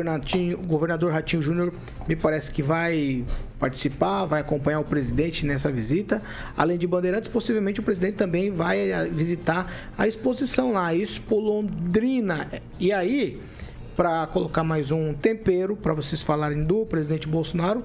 [0.67, 1.73] governador Ratinho Júnior
[2.09, 3.25] me parece que vai
[3.59, 6.23] participar, vai acompanhar o presidente nessa visita.
[6.57, 11.39] Além de Bandeirantes, possivelmente o presidente também vai eh, visitar a exposição lá, a Expo
[11.39, 12.49] Londrina.
[12.81, 13.39] E aí,
[13.95, 17.83] para colocar mais um tempero para vocês falarem do presidente Bolsonaro,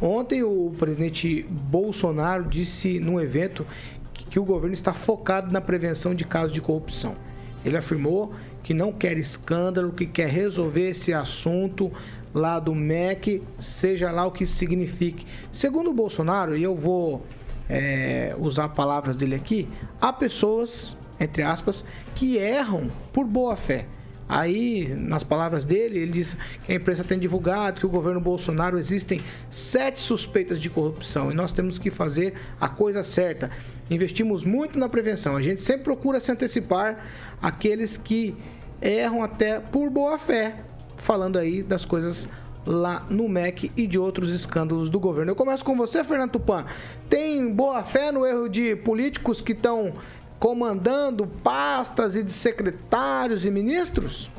[0.00, 3.66] ontem o presidente Bolsonaro disse num evento
[4.12, 7.16] que, o governo está focado na prevenção de casos de corrupção.
[7.64, 8.32] Ele afirmou
[8.62, 11.90] que não quer escândalo, que quer resolver esse assunto
[12.34, 15.26] lá do MEC, seja lá o que signifique.
[15.50, 17.24] Segundo o Bolsonaro, e eu vou
[17.68, 19.68] é, usar palavras dele aqui,
[20.00, 21.84] há pessoas, entre aspas,
[22.14, 23.86] que erram por boa fé.
[24.28, 28.76] Aí, nas palavras dele, ele diz que a imprensa tem divulgado que o governo Bolsonaro
[28.76, 29.20] existem
[29.50, 33.50] sete suspeitas de corrupção e nós temos que fazer a coisa certa.
[33.88, 35.36] Investimos muito na prevenção.
[35.36, 37.06] A gente sempre procura se antecipar
[37.40, 38.34] aqueles que
[38.82, 40.56] erram até por boa fé,
[40.96, 42.28] falando aí das coisas
[42.66, 45.30] lá no MEC e de outros escândalos do governo.
[45.30, 46.66] Eu começo com você, Fernando Tupan.
[47.08, 49.94] Tem boa fé no erro de políticos que estão
[50.38, 54.30] comandando pastas e de secretários e ministros?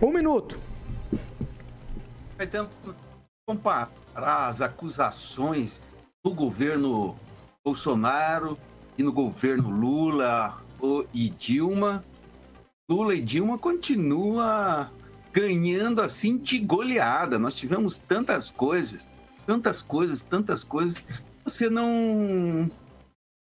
[0.00, 0.58] Um minuto.
[3.46, 3.90] Comparar
[4.48, 5.82] as acusações
[6.24, 7.16] do governo
[7.64, 8.58] Bolsonaro
[8.98, 10.58] e no governo Lula
[11.14, 12.04] e Dilma.
[12.88, 14.90] Lula e Dilma continua
[15.32, 17.38] ganhando assim de goleada.
[17.38, 19.08] Nós tivemos tantas coisas,
[19.46, 21.02] tantas coisas, tantas coisas.
[21.44, 22.70] Você não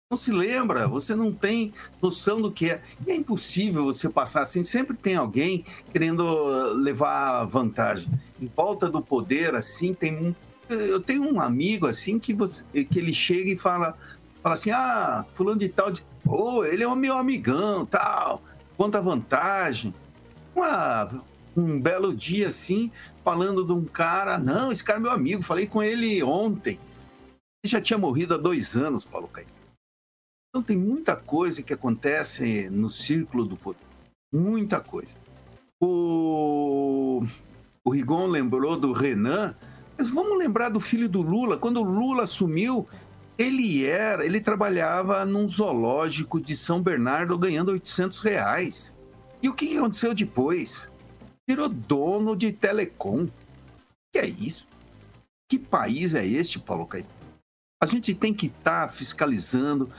[0.09, 2.81] não se lembra, você não tem noção do que é.
[3.05, 4.63] E é impossível você passar assim.
[4.63, 8.09] Sempre tem alguém querendo levar vantagem.
[8.41, 10.35] Em volta do poder, assim, tem um.
[10.69, 13.97] Eu tenho um amigo assim que, você, que ele chega e fala,
[14.41, 18.41] fala assim: ah, fulano de tal, de, oh, ele é o meu amigão, tal,
[18.77, 19.93] conta vantagem.
[20.55, 21.21] Uma,
[21.55, 22.91] um belo dia assim,
[23.25, 26.79] falando de um cara, não, esse cara é meu amigo, falei com ele ontem.
[27.63, 29.56] Ele já tinha morrido há dois anos, Paulo Caetano.
[30.49, 33.79] Então tem muita coisa que acontece no círculo do poder.
[34.33, 35.15] Muita coisa.
[35.79, 37.21] O,
[37.83, 39.55] o Rigon lembrou do Renan,
[39.97, 41.57] mas vamos lembrar do filho do Lula.
[41.57, 42.87] Quando o Lula assumiu,
[43.37, 48.95] ele era, ele trabalhava num zoológico de São Bernardo ganhando 800 reais.
[49.41, 50.91] E o que aconteceu depois?
[51.47, 53.27] Virou dono de telecom.
[54.11, 54.67] Que é isso?
[55.47, 57.16] Que país é este, Paulo Caetano?
[57.81, 59.91] A gente tem que estar tá fiscalizando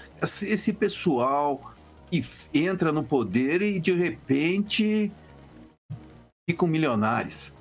[0.42, 1.74] esse pessoal
[2.10, 5.12] que entra no poder e de repente
[6.48, 7.52] ficam milionários.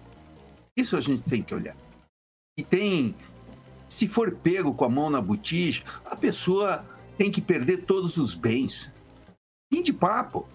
[0.75, 1.75] Isso a gente tem que olhar.
[2.57, 3.15] E tem,
[3.87, 6.83] se for pego com a mão na botija, a pessoa
[7.17, 8.89] tem que perder todos os bens.
[9.71, 10.47] Fim de papo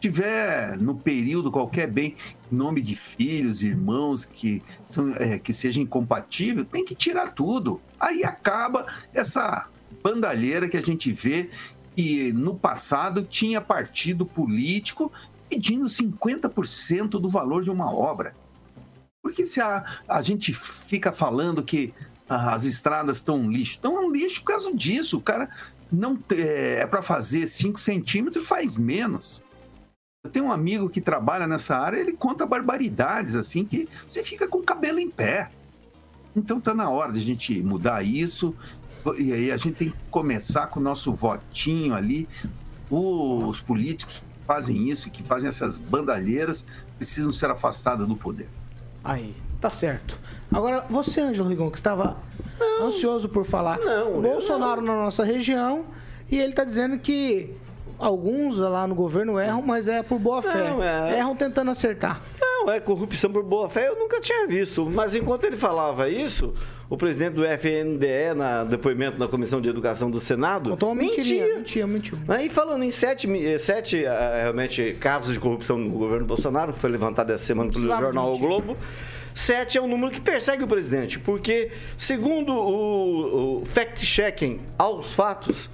[0.00, 2.16] tiver no período qualquer bem,
[2.50, 7.80] nome de filhos, irmãos que, são, é, que seja incompatível, tem que tirar tudo.
[7.98, 9.68] Aí acaba essa
[10.02, 11.50] bandalheira que a gente vê
[11.94, 15.12] que no passado tinha partido político
[15.48, 18.34] pedindo 50% do valor de uma obra.
[19.22, 21.92] Porque se a, a gente fica falando que
[22.28, 25.18] as estradas estão um lixo, estão um lixo por causa disso.
[25.18, 25.50] O cara
[25.90, 29.42] não é, é para fazer 5 centímetros faz menos.
[30.22, 34.46] Eu tenho um amigo que trabalha nessa área, ele conta barbaridades assim que você fica
[34.46, 35.50] com o cabelo em pé.
[36.36, 38.54] Então tá na hora de a gente mudar isso.
[39.16, 42.28] E aí a gente tem que começar com o nosso votinho ali.
[42.90, 46.66] Os políticos que fazem isso, que fazem essas bandalheiras,
[46.98, 48.48] precisam ser afastados do poder.
[49.02, 50.20] Aí, tá certo.
[50.52, 52.18] Agora, você, Ângelo Rigon, que estava
[52.58, 53.78] não, ansioso por falar.
[53.78, 54.94] Não, Bolsonaro não.
[54.94, 55.86] na nossa região,
[56.30, 57.56] e ele tá dizendo que
[57.98, 60.70] alguns lá no governo erram, mas é por boa fé.
[60.70, 61.18] Não, é...
[61.18, 62.20] Erram tentando acertar.
[62.40, 64.88] Não, é corrupção por boa fé, eu nunca tinha visto.
[64.90, 66.52] Mas enquanto ele falava isso,
[66.90, 71.56] o presidente do FNDE, na depoimento na Comissão de Educação do Senado, Contou uma mentia.
[71.56, 72.18] Mentia, mentiu.
[72.28, 73.28] Aí falando em sete,
[73.58, 77.86] sete eh, realmente casos de corrupção no governo Bolsonaro, que foi levantado essa semana pelo
[77.86, 78.76] jornal O Globo.
[79.32, 85.70] Sete é um número que persegue o presidente, porque, segundo o, o fact-checking aos fatos,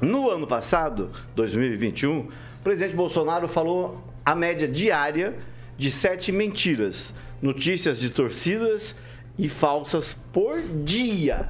[0.00, 2.28] no ano passado, 2021, o
[2.64, 5.34] presidente Bolsonaro falou a média diária
[5.76, 8.94] de sete mentiras, notícias distorcidas
[9.38, 11.48] e falsas por dia.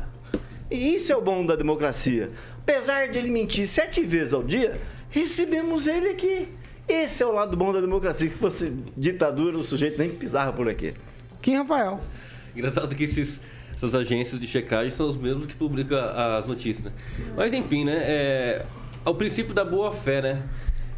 [0.70, 2.30] E isso é o bom da democracia.
[2.62, 4.80] Apesar de ele mentir sete vezes ao dia,
[5.11, 6.48] recebemos ele aqui.
[6.88, 10.68] Esse é o lado bom da democracia, que fosse ditadura, o sujeito nem pisava por
[10.68, 10.94] aqui.
[11.40, 12.01] Quem, Rafael?
[12.55, 13.40] Engraçado que esses
[13.81, 16.93] essas agências de checagem são os mesmos que publicam as notícias, né?
[17.35, 17.97] Mas enfim, né?
[17.97, 18.66] É,
[19.03, 20.43] ao princípio da boa fé, né?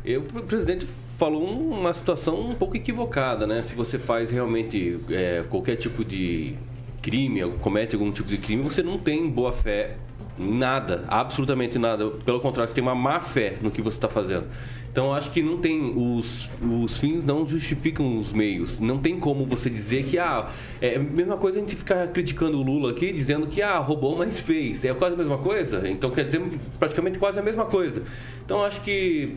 [0.04, 0.84] Eu, o presidente
[1.16, 3.62] falou uma situação um pouco equivocada, né?
[3.62, 6.56] Se você faz realmente é, qualquer tipo de
[7.00, 9.96] crime, comete algum tipo de crime, você não tem boa fé
[10.36, 12.10] nada, absolutamente nada.
[12.24, 14.46] Pelo contrário, você tem uma má fé no que você está fazendo.
[14.92, 18.78] Então acho que não tem os, os fins não justificam os meios.
[18.78, 20.50] Não tem como você dizer que ah,
[20.82, 24.18] é a mesma coisa a gente ficar criticando o Lula aqui, dizendo que ah, roubou,
[24.18, 24.84] mas fez.
[24.84, 25.88] É quase a mesma coisa.
[25.88, 26.42] Então quer dizer
[26.78, 28.02] praticamente quase a mesma coisa.
[28.44, 29.34] Então acho que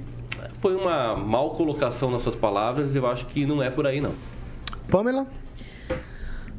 [0.59, 2.93] foi uma mal colocação nas suas palavras.
[2.93, 4.13] Eu acho que não é por aí não.
[4.89, 5.25] Pamela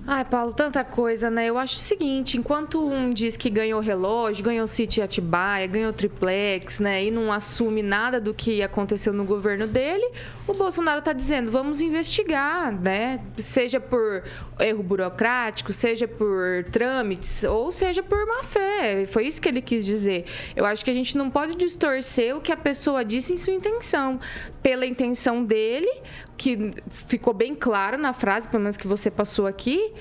[0.09, 1.47] Ai, Paulo, tanta coisa, né?
[1.47, 6.79] Eu acho o seguinte, enquanto um diz que ganhou relógio, ganhou City Atibaia, ganhou triplex,
[6.79, 10.09] né, e não assume nada do que aconteceu no governo dele,
[10.47, 13.21] o Bolsonaro está dizendo, vamos investigar, né?
[13.37, 14.23] Seja por
[14.61, 19.07] erro burocrático, seja por trâmites, ou seja por má fé.
[19.07, 20.25] Foi isso que ele quis dizer.
[20.55, 23.55] Eu acho que a gente não pode distorcer o que a pessoa disse em sua
[23.55, 24.21] intenção.
[24.63, 25.91] Pela intenção dele,
[26.37, 29.93] que ficou bem claro na frase, pelo menos que você passou aqui,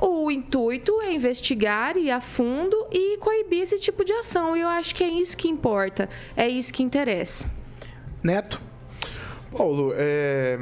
[0.00, 4.56] o intuito é investigar, ir a fundo e coibir esse tipo de ação.
[4.56, 7.48] E eu acho que é isso que importa, é isso que interessa.
[8.22, 8.60] Neto?
[9.56, 10.58] Paulo, é,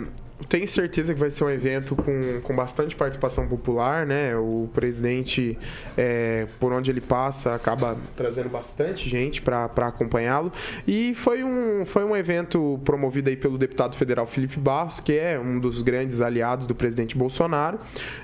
[0.48, 4.36] tenho certeza que vai ser um evento com, com bastante participação popular, né?
[4.36, 5.58] O presidente,
[5.96, 10.52] é, por onde ele passa, acaba trazendo bastante gente para acompanhá-lo.
[10.86, 15.38] E foi um, foi um evento promovido aí pelo deputado federal Felipe Barros, que é
[15.38, 17.78] um dos grandes aliados do presidente Bolsonaro.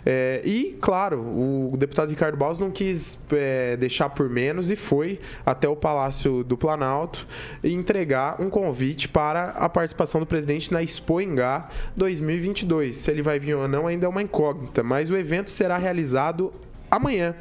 [0.05, 5.21] É, e, claro, o deputado Ricardo Barros não quis é, deixar por menos e foi
[5.45, 7.27] até o Palácio do Planalto
[7.62, 11.69] entregar um convite para a participação do presidente na Expo Engá
[12.09, 12.97] 2022.
[12.97, 16.53] Se ele vai vir ou não ainda é uma incógnita, mas o evento será realizado
[16.91, 17.35] amanhã.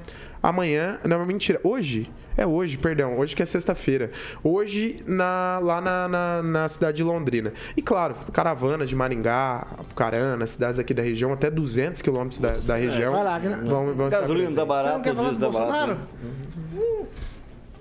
[0.43, 2.11] Amanhã, não, mentira, hoje.
[2.35, 4.11] É hoje, perdão, hoje que é sexta-feira.
[4.43, 7.51] Hoje, na, lá na, na, na, cidade de Londrina.
[7.75, 12.75] E claro, caravanas de Maringá, Apucarana, cidades aqui da região, até 200 quilômetros da, da
[12.75, 13.13] região.
[13.13, 13.59] Vai lá, né?
[13.65, 15.97] vão, vão Gasolina da barata, Você não quer falar do Bolsonaro?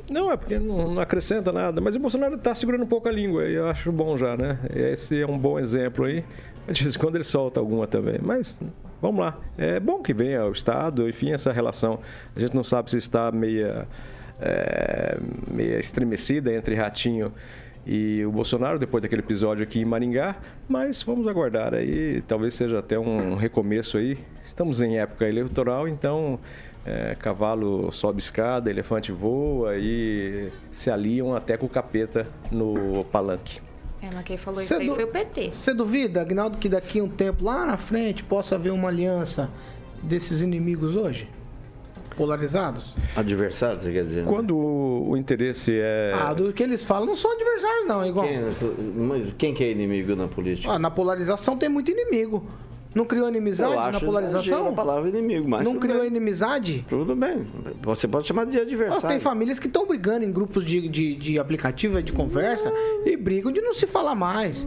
[0.09, 1.81] Não, é porque não, não, acrescenta nada.
[1.81, 4.59] Mas o Bolsonaro está segurando um pouco a língua e eu acho bom já, né?
[4.75, 6.25] Esse é um bom exemplo aí.
[6.71, 8.19] De vez em quando ele solta alguma também.
[8.23, 8.59] Mas
[9.01, 9.39] vamos lá.
[9.57, 12.01] É bom que venha o Estado, enfim, essa relação.
[12.35, 13.87] A gente não sabe se está meia,
[14.41, 15.19] é,
[15.51, 17.33] meia estremecida entre Ratinho
[17.87, 20.37] e o Bolsonaro, depois daquele episódio aqui em Maringá.
[20.69, 22.21] Mas vamos aguardar aí.
[22.23, 24.19] Talvez seja até um recomeço aí.
[24.45, 26.41] Estamos em época eleitoral, então
[26.85, 33.66] é, cavalo sobe escada, elefante voa e se aliam até com o capeta no palanque.
[34.03, 35.51] É, mas quem falou Cê isso aí foi o PT.
[35.53, 39.51] Você duvida, Agnaldo, que daqui a um tempo, lá na frente, possa haver uma aliança
[40.03, 41.29] desses inimigos hoje?
[42.17, 42.95] Polarizados?
[43.15, 44.25] Adversários, você quer dizer?
[44.25, 44.31] Né?
[44.31, 46.15] Quando o, o, interesse é.
[46.15, 48.27] Ah, do que eles falam, não são adversários, não, igual.
[48.27, 48.39] Quem,
[48.95, 50.73] mas quem que é inimigo na política?
[50.73, 52.47] Ah, na polarização tem muito inimigo.
[52.97, 54.69] Não criou inimizade na polarização?
[54.69, 56.07] a palavra inimigo, mas Não criou bem.
[56.09, 56.85] inimizade?
[56.89, 57.47] Tudo bem.
[57.83, 59.05] Você pode chamar de adversário.
[59.05, 62.73] Ah, tem famílias que estão brigando em grupos de, de, de aplicativo de conversa
[63.05, 64.67] e brigam de não se falar mais.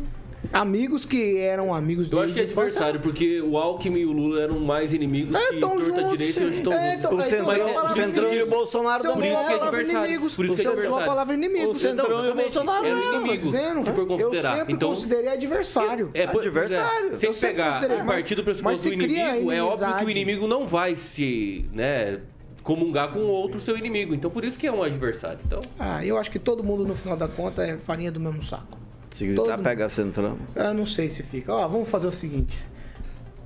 [0.51, 4.41] Amigos que eram amigos Eu acho que é adversário, porque o Alckmin e o Lula
[4.41, 7.11] eram mais inimigos é, que torta direita e hoje estão é, juntos.
[7.11, 9.33] o Centrão, o Centrão e o Bolsonaro Por também.
[9.33, 10.21] isso que é adversário.
[10.21, 10.95] Por isso que é adversário.
[10.95, 11.71] a palavra inimigo.
[11.71, 14.51] O Centrão e o Bolsonaro eram inimigos, se for considerar.
[14.51, 16.11] Eu sempre então, considerei adversário.
[16.13, 17.17] É, adversário.
[17.17, 20.95] Se pegar a partir do pressuposto do inimigo, é óbvio que o inimigo não vai
[20.97, 22.21] se, né,
[22.63, 24.15] comungar com outro seu inimigo.
[24.15, 25.39] Então, por isso que é um adversário.
[25.45, 25.59] Então...
[25.77, 28.79] Ah, eu acho que todo mundo, no final da conta, é farinha do mesmo saco.
[29.20, 30.38] Se gritar, Todo pega centrão.
[30.55, 31.53] Ah, não sei se fica.
[31.53, 32.57] Ó, vamos fazer o seguinte.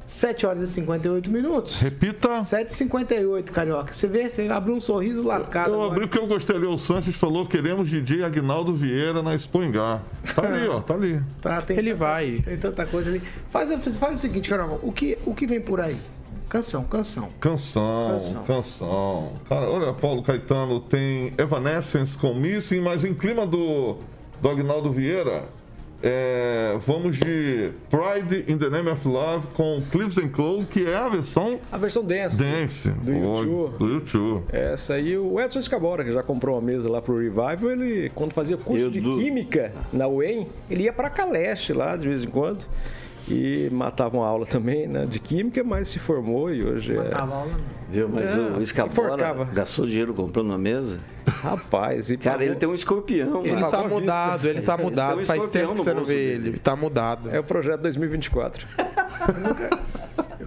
[0.05, 1.79] 7 horas e 58 minutos.
[1.79, 2.41] Repita.
[2.41, 3.91] 7h58, Carioca.
[3.91, 5.69] Você vê, você abriu um sorriso lascado.
[5.71, 5.91] Eu agora.
[5.93, 6.67] abri porque eu gostei ali.
[6.67, 10.03] O Sanches falou: queremos DJ Agnaldo Vieira na Expo Engá.
[10.35, 11.19] Tá ali, ó, tá ali.
[11.41, 12.43] Tá, tem Ele tanta, vai.
[12.45, 13.23] Tem tanta coisa ali.
[13.49, 14.77] Faz, faz o seguinte, Carioca.
[14.83, 15.97] O que, o que vem por aí?
[16.49, 17.29] Canção, canção.
[17.39, 18.43] Canção, canção.
[18.43, 19.31] canção.
[19.49, 23.97] Cara, olha, Paulo Caetano tem Evanescence com Missing, mas em clima do,
[24.39, 25.45] do Agnaldo Vieira.
[26.05, 30.97] É, vamos de Pride in the Name of Love com Cliffs and Cole, que é
[30.97, 31.57] a versão.
[31.71, 32.43] A versão dance.
[32.43, 32.89] Dance.
[32.89, 33.77] Do YouTube.
[33.77, 34.43] Do YouTube.
[34.51, 38.33] Essa aí, o Edson Escabora, que já comprou uma mesa lá pro Revival, ele, quando
[38.33, 42.25] fazia curso Eu de do- Química na UEM, ele ia pra Caleste lá de vez
[42.25, 42.65] em quando.
[43.27, 47.03] E matava uma aula também, né, de Química, mas se formou e hoje é.
[47.03, 47.59] Matava aula, não.
[47.89, 48.09] Viu?
[48.09, 50.99] Mas É, o Escabora gastou dinheiro comprando uma mesa.
[51.25, 53.45] Rapaz, e Cara, pagou- ele tem um escorpião.
[53.45, 54.47] Ele tá à mudado, vista.
[54.49, 55.21] ele tá Tem mudado.
[55.21, 56.33] um Faz tempo que você não vê dele.
[56.33, 56.49] ele.
[56.49, 57.29] Ele tá mudado.
[57.29, 58.67] É o projeto 2024.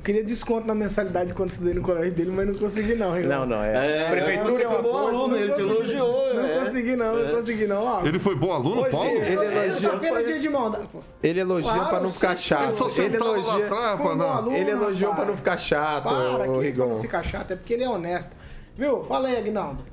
[0.07, 3.17] Eu queria desconto na mensalidade quando estudei no colégio dele, mas não consegui, não.
[3.19, 3.41] irmão.
[3.41, 4.03] Não, não, é.
[4.05, 6.33] É, Prefeitura você é foi uma bom aluno, ele te elogiou.
[6.33, 6.65] Não é.
[6.65, 7.85] consegui, não, não consegui, não.
[7.85, 9.09] Ó, Ele foi bom aluno, Hoje, Paulo?
[9.11, 10.49] ele elogia- Sexta-feira é dia de
[10.93, 11.01] pô.
[11.21, 12.63] Ele elogia Claro, pra não ficar chato.
[12.69, 12.73] Ele
[13.05, 14.29] Ele elogia, atrás, Foi um não.
[14.33, 17.75] aluno, ele elogiou pra não ficar chato, Para, que pra não ficar chato, é porque
[17.75, 18.31] ele é honesto.
[18.77, 19.03] Viu?
[19.03, 19.85] Fala aí, Aguinaldo.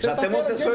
[0.00, 0.72] Já um é dia assessor,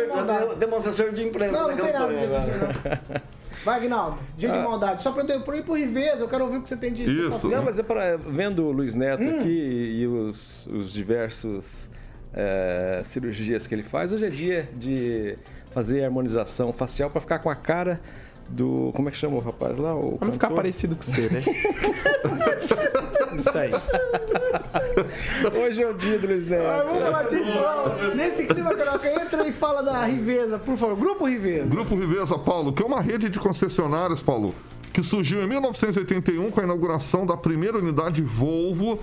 [1.11, 3.25] de um imprensa Não, não tem nada disso.
[3.65, 4.19] Vai, Aguinaldo.
[4.37, 5.01] Dia de maldade.
[5.01, 7.03] Só pra eu pra ir pro Riveza, eu quero ouvir o que você tem de
[7.03, 7.49] Isso.
[7.49, 11.89] Não, mas é para vendo o Luiz Neto aqui e os, os diversos
[12.31, 15.35] é, cirurgias que ele faz, hoje é dia de
[15.71, 17.99] fazer harmonização facial para ficar com a cara
[18.49, 18.91] do.
[18.95, 19.95] Como é que chama o rapaz lá?
[19.95, 20.55] O Pra não ficar cantor?
[20.63, 21.39] parecido com você, né?
[23.37, 23.71] Isso aí.
[25.59, 26.85] Hoje é o dia do Luiz Ah, Neto.
[26.87, 28.15] vamos falar de futebol.
[28.15, 30.95] Nesse clima, Carioca, entra e fala da Riveza, por favor.
[30.95, 31.65] Grupo Riveza.
[31.69, 34.53] Grupo Riveza, Paulo, que é uma rede de concessionárias, Paulo,
[34.93, 38.99] que surgiu em 1981 com a inauguração da primeira unidade Volvo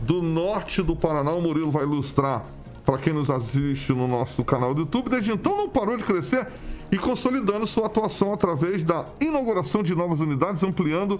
[0.00, 1.32] do norte do Paraná.
[1.32, 2.42] O Murilo vai ilustrar
[2.86, 5.10] para quem nos assiste no nosso canal do YouTube.
[5.10, 6.46] Desde então não parou de crescer
[6.94, 11.18] e consolidando sua atuação através da inauguração de novas unidades, ampliando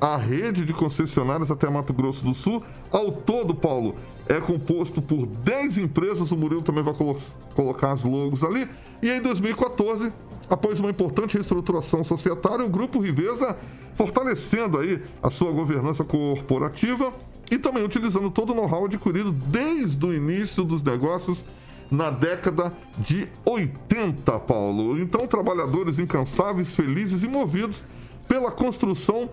[0.00, 2.60] a rede de concessionárias até Mato Grosso do Sul.
[2.90, 3.94] Ao todo, Paulo,
[4.28, 7.16] é composto por 10 empresas, o Murilo também vai colo-
[7.54, 8.68] colocar as logos ali.
[9.00, 10.12] E em 2014,
[10.50, 13.56] após uma importante reestruturação societária, o Grupo Riveza
[13.94, 17.12] fortalecendo aí a sua governança corporativa
[17.52, 21.44] e também utilizando todo o know-how adquirido desde o início dos negócios
[21.90, 24.98] na década de 80, Paulo.
[24.98, 27.84] Então, trabalhadores incansáveis, felizes e movidos
[28.26, 29.30] pela construção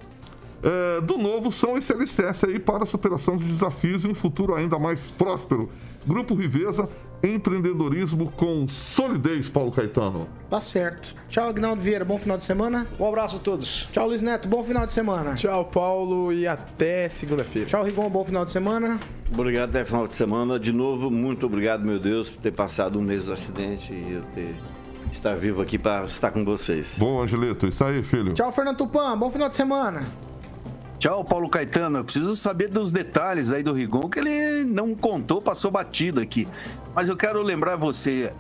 [0.64, 4.54] eh, do novo são esse alicerce aí para a superação de desafios e um futuro
[4.54, 5.70] ainda mais próspero.
[6.06, 6.88] Grupo Riveza,
[7.24, 10.28] empreendedorismo com solidez, Paulo Caetano.
[10.50, 11.16] Tá certo.
[11.30, 12.04] Tchau, Agnaldo Vieira.
[12.04, 12.88] Bom final de semana.
[13.00, 13.88] Um abraço a todos.
[13.92, 14.48] Tchau, Luiz Neto.
[14.48, 15.36] Bom final de semana.
[15.36, 17.68] Tchau, Paulo, e até segunda-feira.
[17.68, 18.10] Tchau, Rigon.
[18.10, 19.00] Bom final de semana.
[19.34, 20.60] Obrigado até final de semana.
[20.60, 24.22] De novo, muito obrigado, meu Deus, por ter passado um mês do acidente e eu
[24.34, 24.56] ter
[25.12, 26.96] estar vivo aqui para estar com vocês.
[26.98, 28.34] Bom, Angelito, isso aí, filho.
[28.34, 29.18] Tchau, Fernando Tupan.
[29.18, 30.04] Bom final de semana.
[31.02, 31.98] Tchau, Paulo Caetano.
[31.98, 36.48] Eu preciso saber dos detalhes aí do Rigon, que ele não contou, passou batido aqui.
[36.94, 38.32] Mas eu quero lembrar você,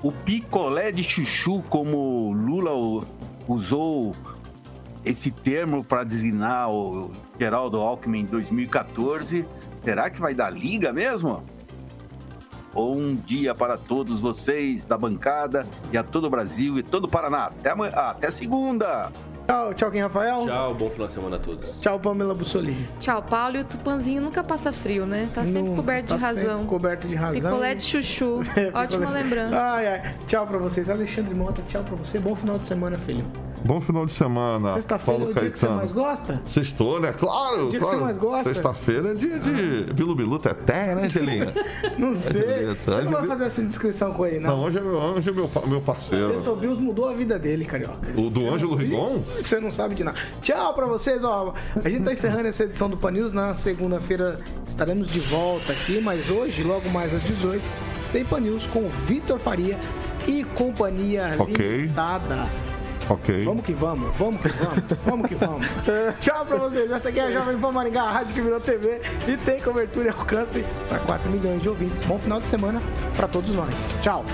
[0.00, 3.04] o picolé de chuchu, como Lula
[3.48, 4.14] usou
[5.04, 9.44] esse termo para designar o Geraldo Alckmin em 2014,
[9.82, 11.42] será que vai dar liga mesmo?
[12.72, 17.08] Bom dia para todos vocês da bancada e a todo o Brasil e todo o
[17.08, 17.46] Paraná.
[17.46, 19.10] Até, amanhã, até segunda!
[19.48, 20.44] Tchau, tchau, Kim Rafael.
[20.44, 21.70] Tchau, bom final de semana a todos.
[21.80, 22.76] Tchau, Pamela Bussoli.
[23.00, 23.56] Tchau, Paulo.
[23.56, 25.26] E o Tupanzinho nunca passa frio, né?
[25.34, 26.50] Tá sempre Não, coberto de tá razão.
[26.58, 27.40] sempre coberto de razão.
[27.52, 28.40] Picolé de chuchu.
[28.74, 29.56] Ótima Picolé- lembrança.
[29.58, 30.14] Ai, ai.
[30.26, 30.90] Tchau pra vocês.
[30.90, 32.18] Alexandre Mota, tchau pra você.
[32.18, 33.24] Bom final de semana, filho.
[33.64, 36.40] Bom final de semana, Sexta-feira é Paulo o dia que você mais gosta?
[36.46, 37.12] Sextou, né?
[37.12, 37.98] Claro, O dia que claro.
[37.98, 38.54] você mais gosta?
[38.54, 41.52] Sexta-feira é dia de Bilu Bilu Teté, né, Angelina?
[41.98, 42.40] Não sei.
[42.42, 44.64] Angelina, Você não vai fazer essa descrição com ele, Não, não.
[44.64, 46.28] hoje é meu, hoje é meu, meu parceiro.
[46.28, 48.12] Presto Bills mudou a vida dele, carioca.
[48.16, 48.74] O do Você Ângelo?
[48.76, 49.22] Rigon?
[49.44, 50.16] Você não sabe de nada.
[50.40, 51.52] Tchau pra vocês, ó.
[51.84, 53.32] A gente tá encerrando essa edição do Pan News.
[53.32, 54.36] Na segunda-feira
[54.66, 57.62] estaremos de volta aqui, mas hoje, logo mais às 18,
[58.12, 59.78] tem Pan News com Vitor Faria
[60.26, 61.76] e companhia Ok.
[61.76, 62.48] limitada.
[63.08, 63.44] Ok.
[63.44, 65.66] Vamos que vamos, vamos que vamos, vamos que vamos.
[66.20, 66.90] Tchau pra vocês.
[66.90, 70.06] Essa aqui é a Jovem Pan Maringá, a rádio que virou TV e tem cobertura
[70.06, 72.04] e alcance para 4 milhões de ouvintes.
[72.04, 72.82] Bom final de semana
[73.16, 73.96] pra todos nós.
[74.02, 74.24] Tchau.